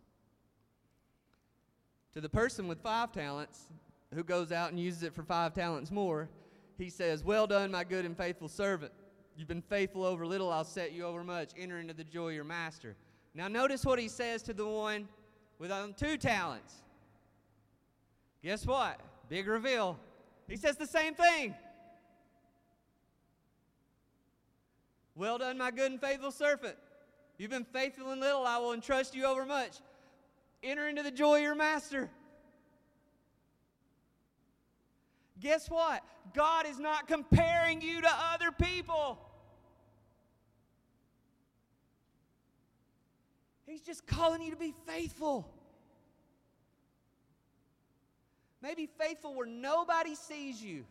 [2.14, 3.64] To the person with five talents
[4.14, 6.28] who goes out and uses it for five talents more,
[6.78, 8.93] he says, Well done, my good and faithful servant.
[9.37, 11.51] You've been faithful over little, I'll set you over much.
[11.59, 12.97] Enter into the joy of your master.
[13.35, 15.09] Now, notice what he says to the one
[15.59, 16.82] with um, two talents.
[18.45, 19.01] Guess what?
[19.31, 19.99] Big reveal.
[20.47, 21.55] He says the same thing.
[25.15, 26.77] Well done, my good and faithful servant.
[27.39, 29.79] You've been faithful in little, I will entrust you over much.
[30.63, 32.11] Enter into the joy of your master.
[35.41, 36.03] Guess what?
[36.35, 39.19] God is not comparing you to other people.
[43.67, 45.49] He's just calling you to be faithful.
[48.65, 50.87] Maybe faithful where nobody sees you.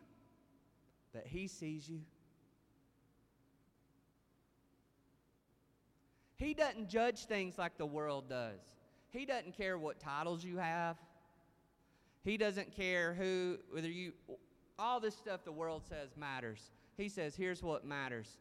[1.16, 2.02] that He sees you.
[6.36, 8.60] He doesn't judge things like the world does.
[9.10, 10.98] He doesn't care what titles you have.
[12.24, 14.14] He doesn't care who, whether you,
[14.78, 16.70] all this stuff the world says matters.
[16.96, 18.38] He says, here's what matters.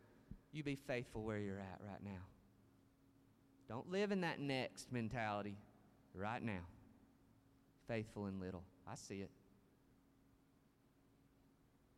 [0.52, 2.20] You be faithful where you're at right now.
[3.66, 5.56] Don't live in that next mentality
[6.14, 6.66] right now.
[7.88, 8.64] Faithful in little.
[8.90, 9.30] I see it.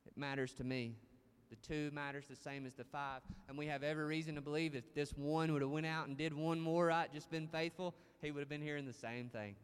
[0.06, 0.94] It matters to me.
[1.50, 3.20] The two matters the same as the five.
[3.48, 6.16] And we have every reason to believe if this one would have went out and
[6.16, 9.54] did one more right, just been faithful, he would have been hearing the same thing.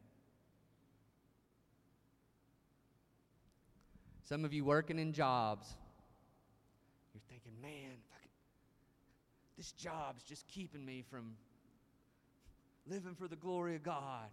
[4.24, 5.66] Some of you working in jobs,
[7.12, 7.96] you're thinking, man,
[9.56, 11.32] this job's just keeping me from
[12.88, 14.28] living for the glory of God.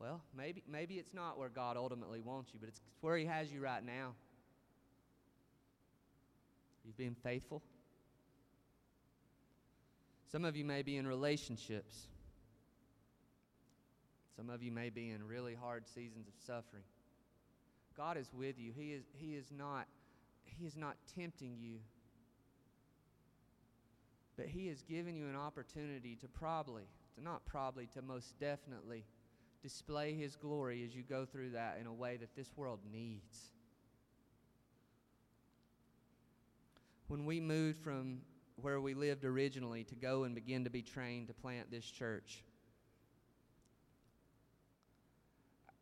[0.00, 3.50] Well, maybe, maybe it's not where God ultimately wants you, but it's where He has
[3.50, 4.14] you right now.
[6.84, 7.62] You've been faithful.
[10.30, 12.06] Some of you may be in relationships.
[14.36, 16.84] Some of you may be in really hard seasons of suffering.
[17.96, 18.72] God is with you.
[18.76, 19.86] He is, he is, not,
[20.44, 21.78] he is not tempting you.
[24.38, 26.84] But He has given you an opportunity to probably,
[27.16, 29.04] to not probably, to most definitely
[29.62, 33.52] display His glory as you go through that in a way that this world needs.
[37.08, 38.18] When we moved from
[38.56, 42.44] where we lived originally to go and begin to be trained to plant this church,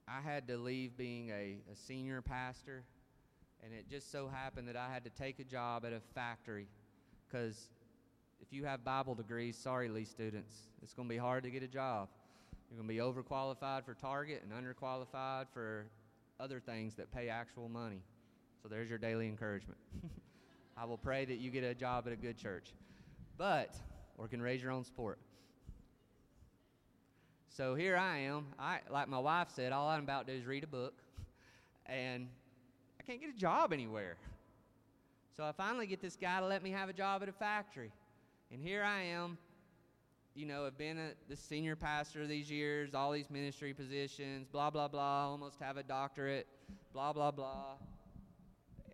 [0.09, 2.85] I had to leave being a, a senior pastor,
[3.65, 6.69] and it just so happened that I had to take a job at a factory
[7.27, 7.69] because
[8.41, 10.53] if you have Bible degrees, sorry, Lee students,
[10.83, 12.09] it's going to be hard to get a job.
[12.71, 15.87] You're going to be overqualified for Target and underqualified for
[16.41, 18.03] other things that pay actual money.
[18.63, 19.79] So there's your daily encouragement.
[20.77, 22.75] I will pray that you get a job at a good church,
[23.39, 23.75] but
[24.19, 25.19] or can raise your own support.
[27.49, 28.47] So here I am.
[28.59, 30.95] I like my wife said, all I'm about to do is read a book,
[31.87, 32.29] and
[33.01, 34.17] I can't get a job anywhere.
[35.37, 37.93] So I finally get this guy to let me have a job at a factory.
[38.51, 39.39] And here I am,
[40.37, 44.69] you know, have been a, the senior pastor these years, all these ministry positions, blah,
[44.69, 46.47] blah, blah, almost have a doctorate,
[46.93, 47.77] blah, blah, blah.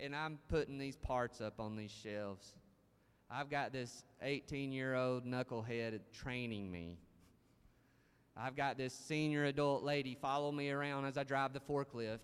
[0.00, 2.54] And I'm putting these parts up on these shelves.
[3.28, 6.98] I've got this 18 year old knucklehead training me.
[8.36, 12.20] I've got this senior adult lady follow me around as I drive the forklift,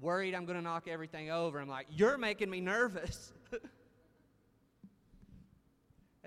[0.00, 1.60] worried I'm going to knock everything over.
[1.60, 3.32] I'm like, You're making me nervous.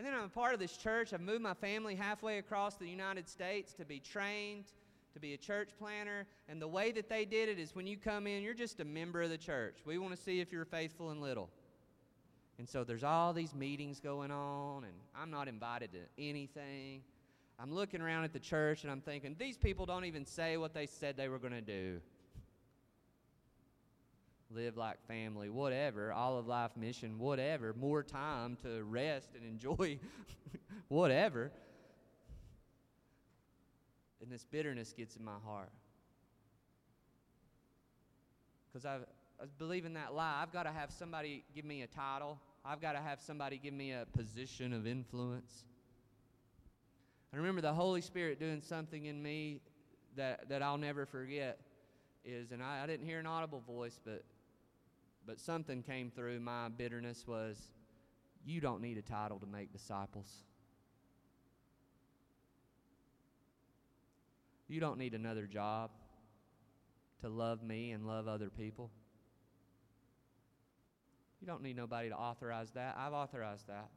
[0.05, 1.13] And then I'm a part of this church.
[1.13, 4.65] I've moved my family halfway across the United States to be trained,
[5.15, 6.27] to be a church planter.
[6.47, 8.85] And the way that they did it is when you come in, you're just a
[8.85, 9.77] member of the church.
[9.83, 11.49] We want to see if you're faithful and little.
[12.59, 17.01] And so there's all these meetings going on, and I'm not invited to anything.
[17.57, 20.75] I'm looking around at the church and I'm thinking, these people don't even say what
[20.75, 21.99] they said they were going to do
[24.51, 29.99] live like family, whatever, all of life mission, whatever, more time to rest and enjoy,
[30.87, 31.51] whatever.
[34.21, 35.71] And this bitterness gets in my heart.
[38.71, 38.97] Because I
[39.57, 40.39] believe in that lie.
[40.41, 43.73] I've got to have somebody give me a title, I've got to have somebody give
[43.73, 45.65] me a position of influence.
[47.33, 49.59] I remember the Holy Spirit doing something in me
[50.15, 51.59] that, that I'll never forget
[52.23, 54.23] is, and I, I didn't hear an audible voice, but
[55.25, 57.57] but something came through my bitterness was
[58.45, 60.43] you don't need a title to make disciples.
[64.67, 65.91] You don't need another job
[67.21, 68.91] to love me and love other people.
[71.39, 72.95] You don't need nobody to authorize that.
[72.97, 73.89] I've authorized that.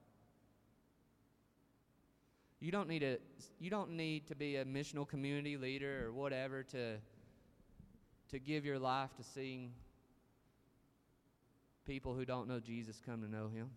[2.61, 3.18] You don't need a
[3.61, 6.97] you don't need to be a missional community leader or whatever to
[8.31, 9.72] to give your life to seeing
[11.89, 13.70] people who don't know Jesus come to know him.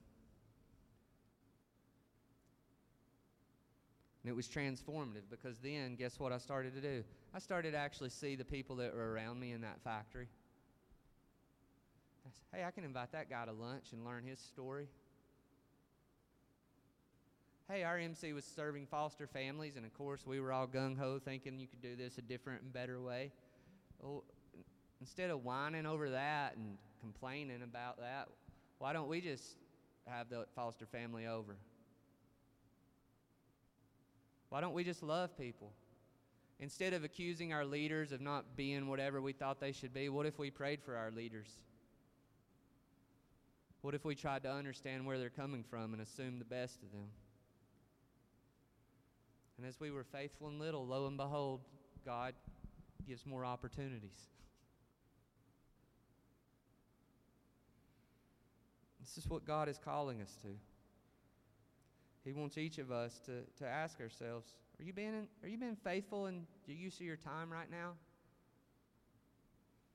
[4.22, 7.04] And it was transformative because then, guess what I started to do?
[7.34, 10.28] I started to actually see the people that were around me in that factory.
[12.28, 14.88] I said, hey, I can invite that guy to lunch and learn his story.
[17.68, 21.20] Hey, our MC was serving foster families, and of course, we were all gung ho
[21.24, 23.32] thinking you could do this a different and better way.
[24.02, 24.26] Well,
[25.00, 28.30] instead of whining over that and complaining about that,
[28.78, 29.44] why don't we just
[30.08, 31.58] have the foster family over?
[34.50, 35.72] Why don't we just love people?
[36.60, 40.26] Instead of accusing our leaders of not being whatever we thought they should be, what
[40.26, 41.48] if we prayed for our leaders?
[43.82, 46.92] What if we tried to understand where they're coming from and assume the best of
[46.92, 47.08] them?
[49.58, 51.62] And as we were faithful in little, lo and behold,
[52.06, 52.34] God
[53.08, 54.18] gives more opportunities.
[59.14, 60.48] This is what God is calling us to.
[62.24, 65.76] He wants each of us to, to ask ourselves, are you being are you being
[65.76, 67.92] faithful in the use of your time right now?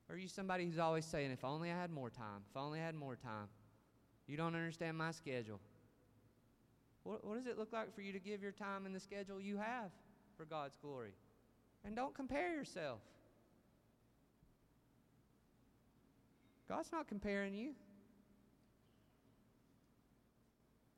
[0.07, 2.79] Or are you somebody who's always saying, if only I had more time, if only
[2.79, 3.47] I had more time?
[4.27, 5.59] You don't understand my schedule.
[7.01, 9.41] What, what does it look like for you to give your time in the schedule
[9.41, 9.89] you have
[10.37, 11.13] for God's glory?
[11.83, 12.99] And don't compare yourself.
[16.69, 17.71] God's not comparing you.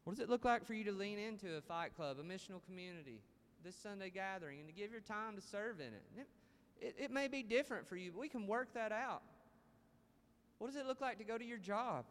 [0.04, 2.64] What does it look like for you to lean into a fight club, a missional
[2.66, 3.22] community,
[3.64, 6.04] this Sunday gathering, and to give your time to serve in it?
[6.18, 6.28] It,
[6.82, 9.22] it, it may be different for you, but we can work that out.
[10.58, 12.06] What does it look like to go to your job?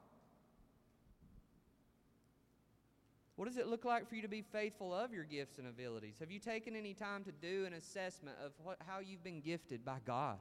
[3.36, 6.16] What does it look like for you to be faithful of your gifts and abilities?
[6.18, 9.84] Have you taken any time to do an assessment of what, how you've been gifted
[9.84, 10.38] by God?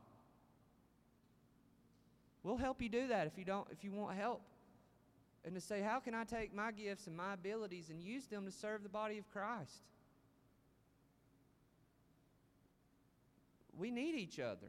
[2.41, 4.41] We'll help you do that if you don't if you want help
[5.47, 8.45] and to say, how can I take my gifts and my abilities and use them
[8.45, 9.79] to serve the body of Christ?
[13.79, 14.67] We need each other.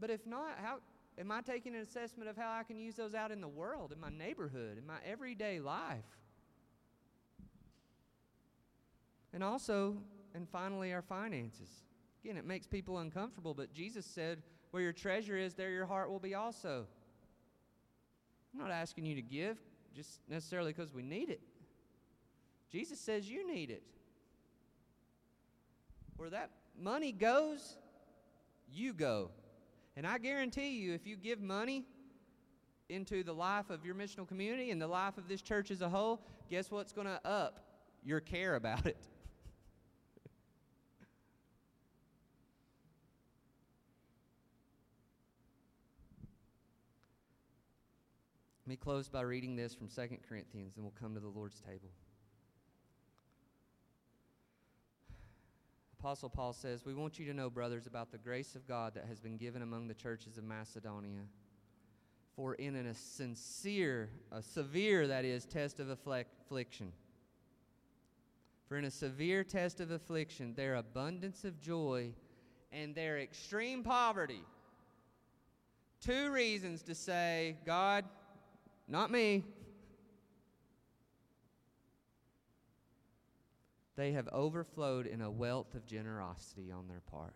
[0.00, 0.78] But if not, how
[1.16, 3.92] am I taking an assessment of how I can use those out in the world,
[3.92, 6.02] in my neighborhood, in my everyday life?
[9.32, 9.96] And also,
[10.34, 11.68] and finally, our finances.
[12.24, 14.42] Again, it makes people uncomfortable, but Jesus said,
[14.72, 16.88] Where your treasure is, there your heart will be also.
[18.54, 19.58] I'm not asking you to give
[19.96, 21.40] just necessarily because we need it.
[22.70, 23.82] Jesus says you need it.
[26.16, 26.50] Where that
[26.80, 27.76] money goes,
[28.72, 29.30] you go.
[29.96, 31.84] And I guarantee you, if you give money
[32.88, 35.88] into the life of your missional community and the life of this church as a
[35.88, 37.64] whole, guess what's going to up
[38.04, 38.96] your care about it?
[48.64, 51.60] Let me close by reading this from 2 Corinthians, and we'll come to the Lord's
[51.60, 51.90] table.
[56.00, 59.04] Apostle Paul says, We want you to know, brothers, about the grace of God that
[59.04, 61.24] has been given among the churches of Macedonia.
[62.36, 66.90] For in a sincere, a severe, that is, test of affliction,
[68.66, 72.12] for in a severe test of affliction, their abundance of joy
[72.72, 74.42] and their extreme poverty.
[76.00, 78.04] Two reasons to say, God,
[78.86, 79.44] not me.
[83.96, 87.34] They have overflowed in a wealth of generosity on their part.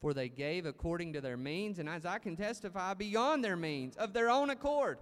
[0.00, 3.96] For they gave according to their means, and as I can testify, beyond their means,
[3.96, 4.98] of their own accord,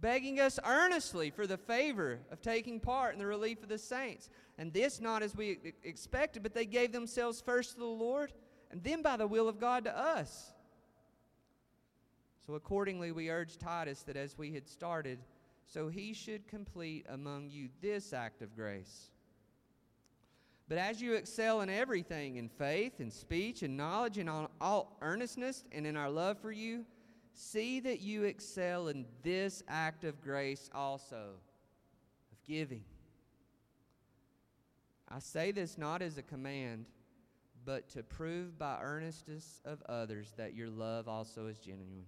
[0.00, 4.30] begging us earnestly for the favor of taking part in the relief of the saints.
[4.58, 8.32] And this not as we expected, but they gave themselves first to the Lord,
[8.70, 10.54] and then by the will of God to us.
[12.46, 15.18] So accordingly, we urge Titus that as we had started,
[15.66, 19.10] so he should complete among you this act of grace.
[20.68, 25.64] But as you excel in everything, in faith, in speech, in knowledge, on all earnestness,
[25.72, 26.84] and in our love for you,
[27.34, 31.34] see that you excel in this act of grace also,
[32.32, 32.84] of giving.
[35.08, 36.86] I say this not as a command,
[37.64, 42.06] but to prove by earnestness of others that your love also is genuine.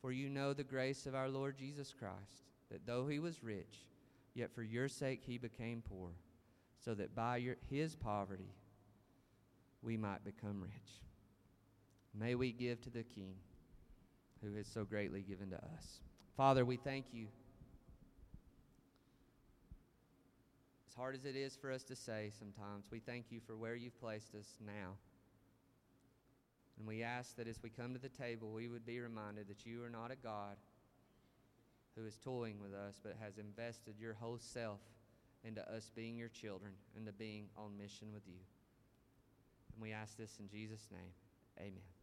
[0.00, 3.86] For you know the grace of our Lord Jesus Christ, that though he was rich,
[4.34, 6.10] yet for your sake he became poor,
[6.82, 8.54] so that by your, his poverty
[9.82, 11.02] we might become rich.
[12.18, 13.34] May we give to the King
[14.42, 16.00] who has so greatly given to us.
[16.36, 17.26] Father, we thank you.
[20.88, 23.76] As hard as it is for us to say sometimes, we thank you for where
[23.76, 24.94] you've placed us now.
[26.80, 29.66] And we ask that as we come to the table, we would be reminded that
[29.66, 30.56] you are not a God
[31.94, 34.80] who is toying with us, but has invested your whole self
[35.44, 38.40] into us being your children and to being on mission with you.
[39.74, 41.12] And we ask this in Jesus' name.
[41.58, 41.99] Amen.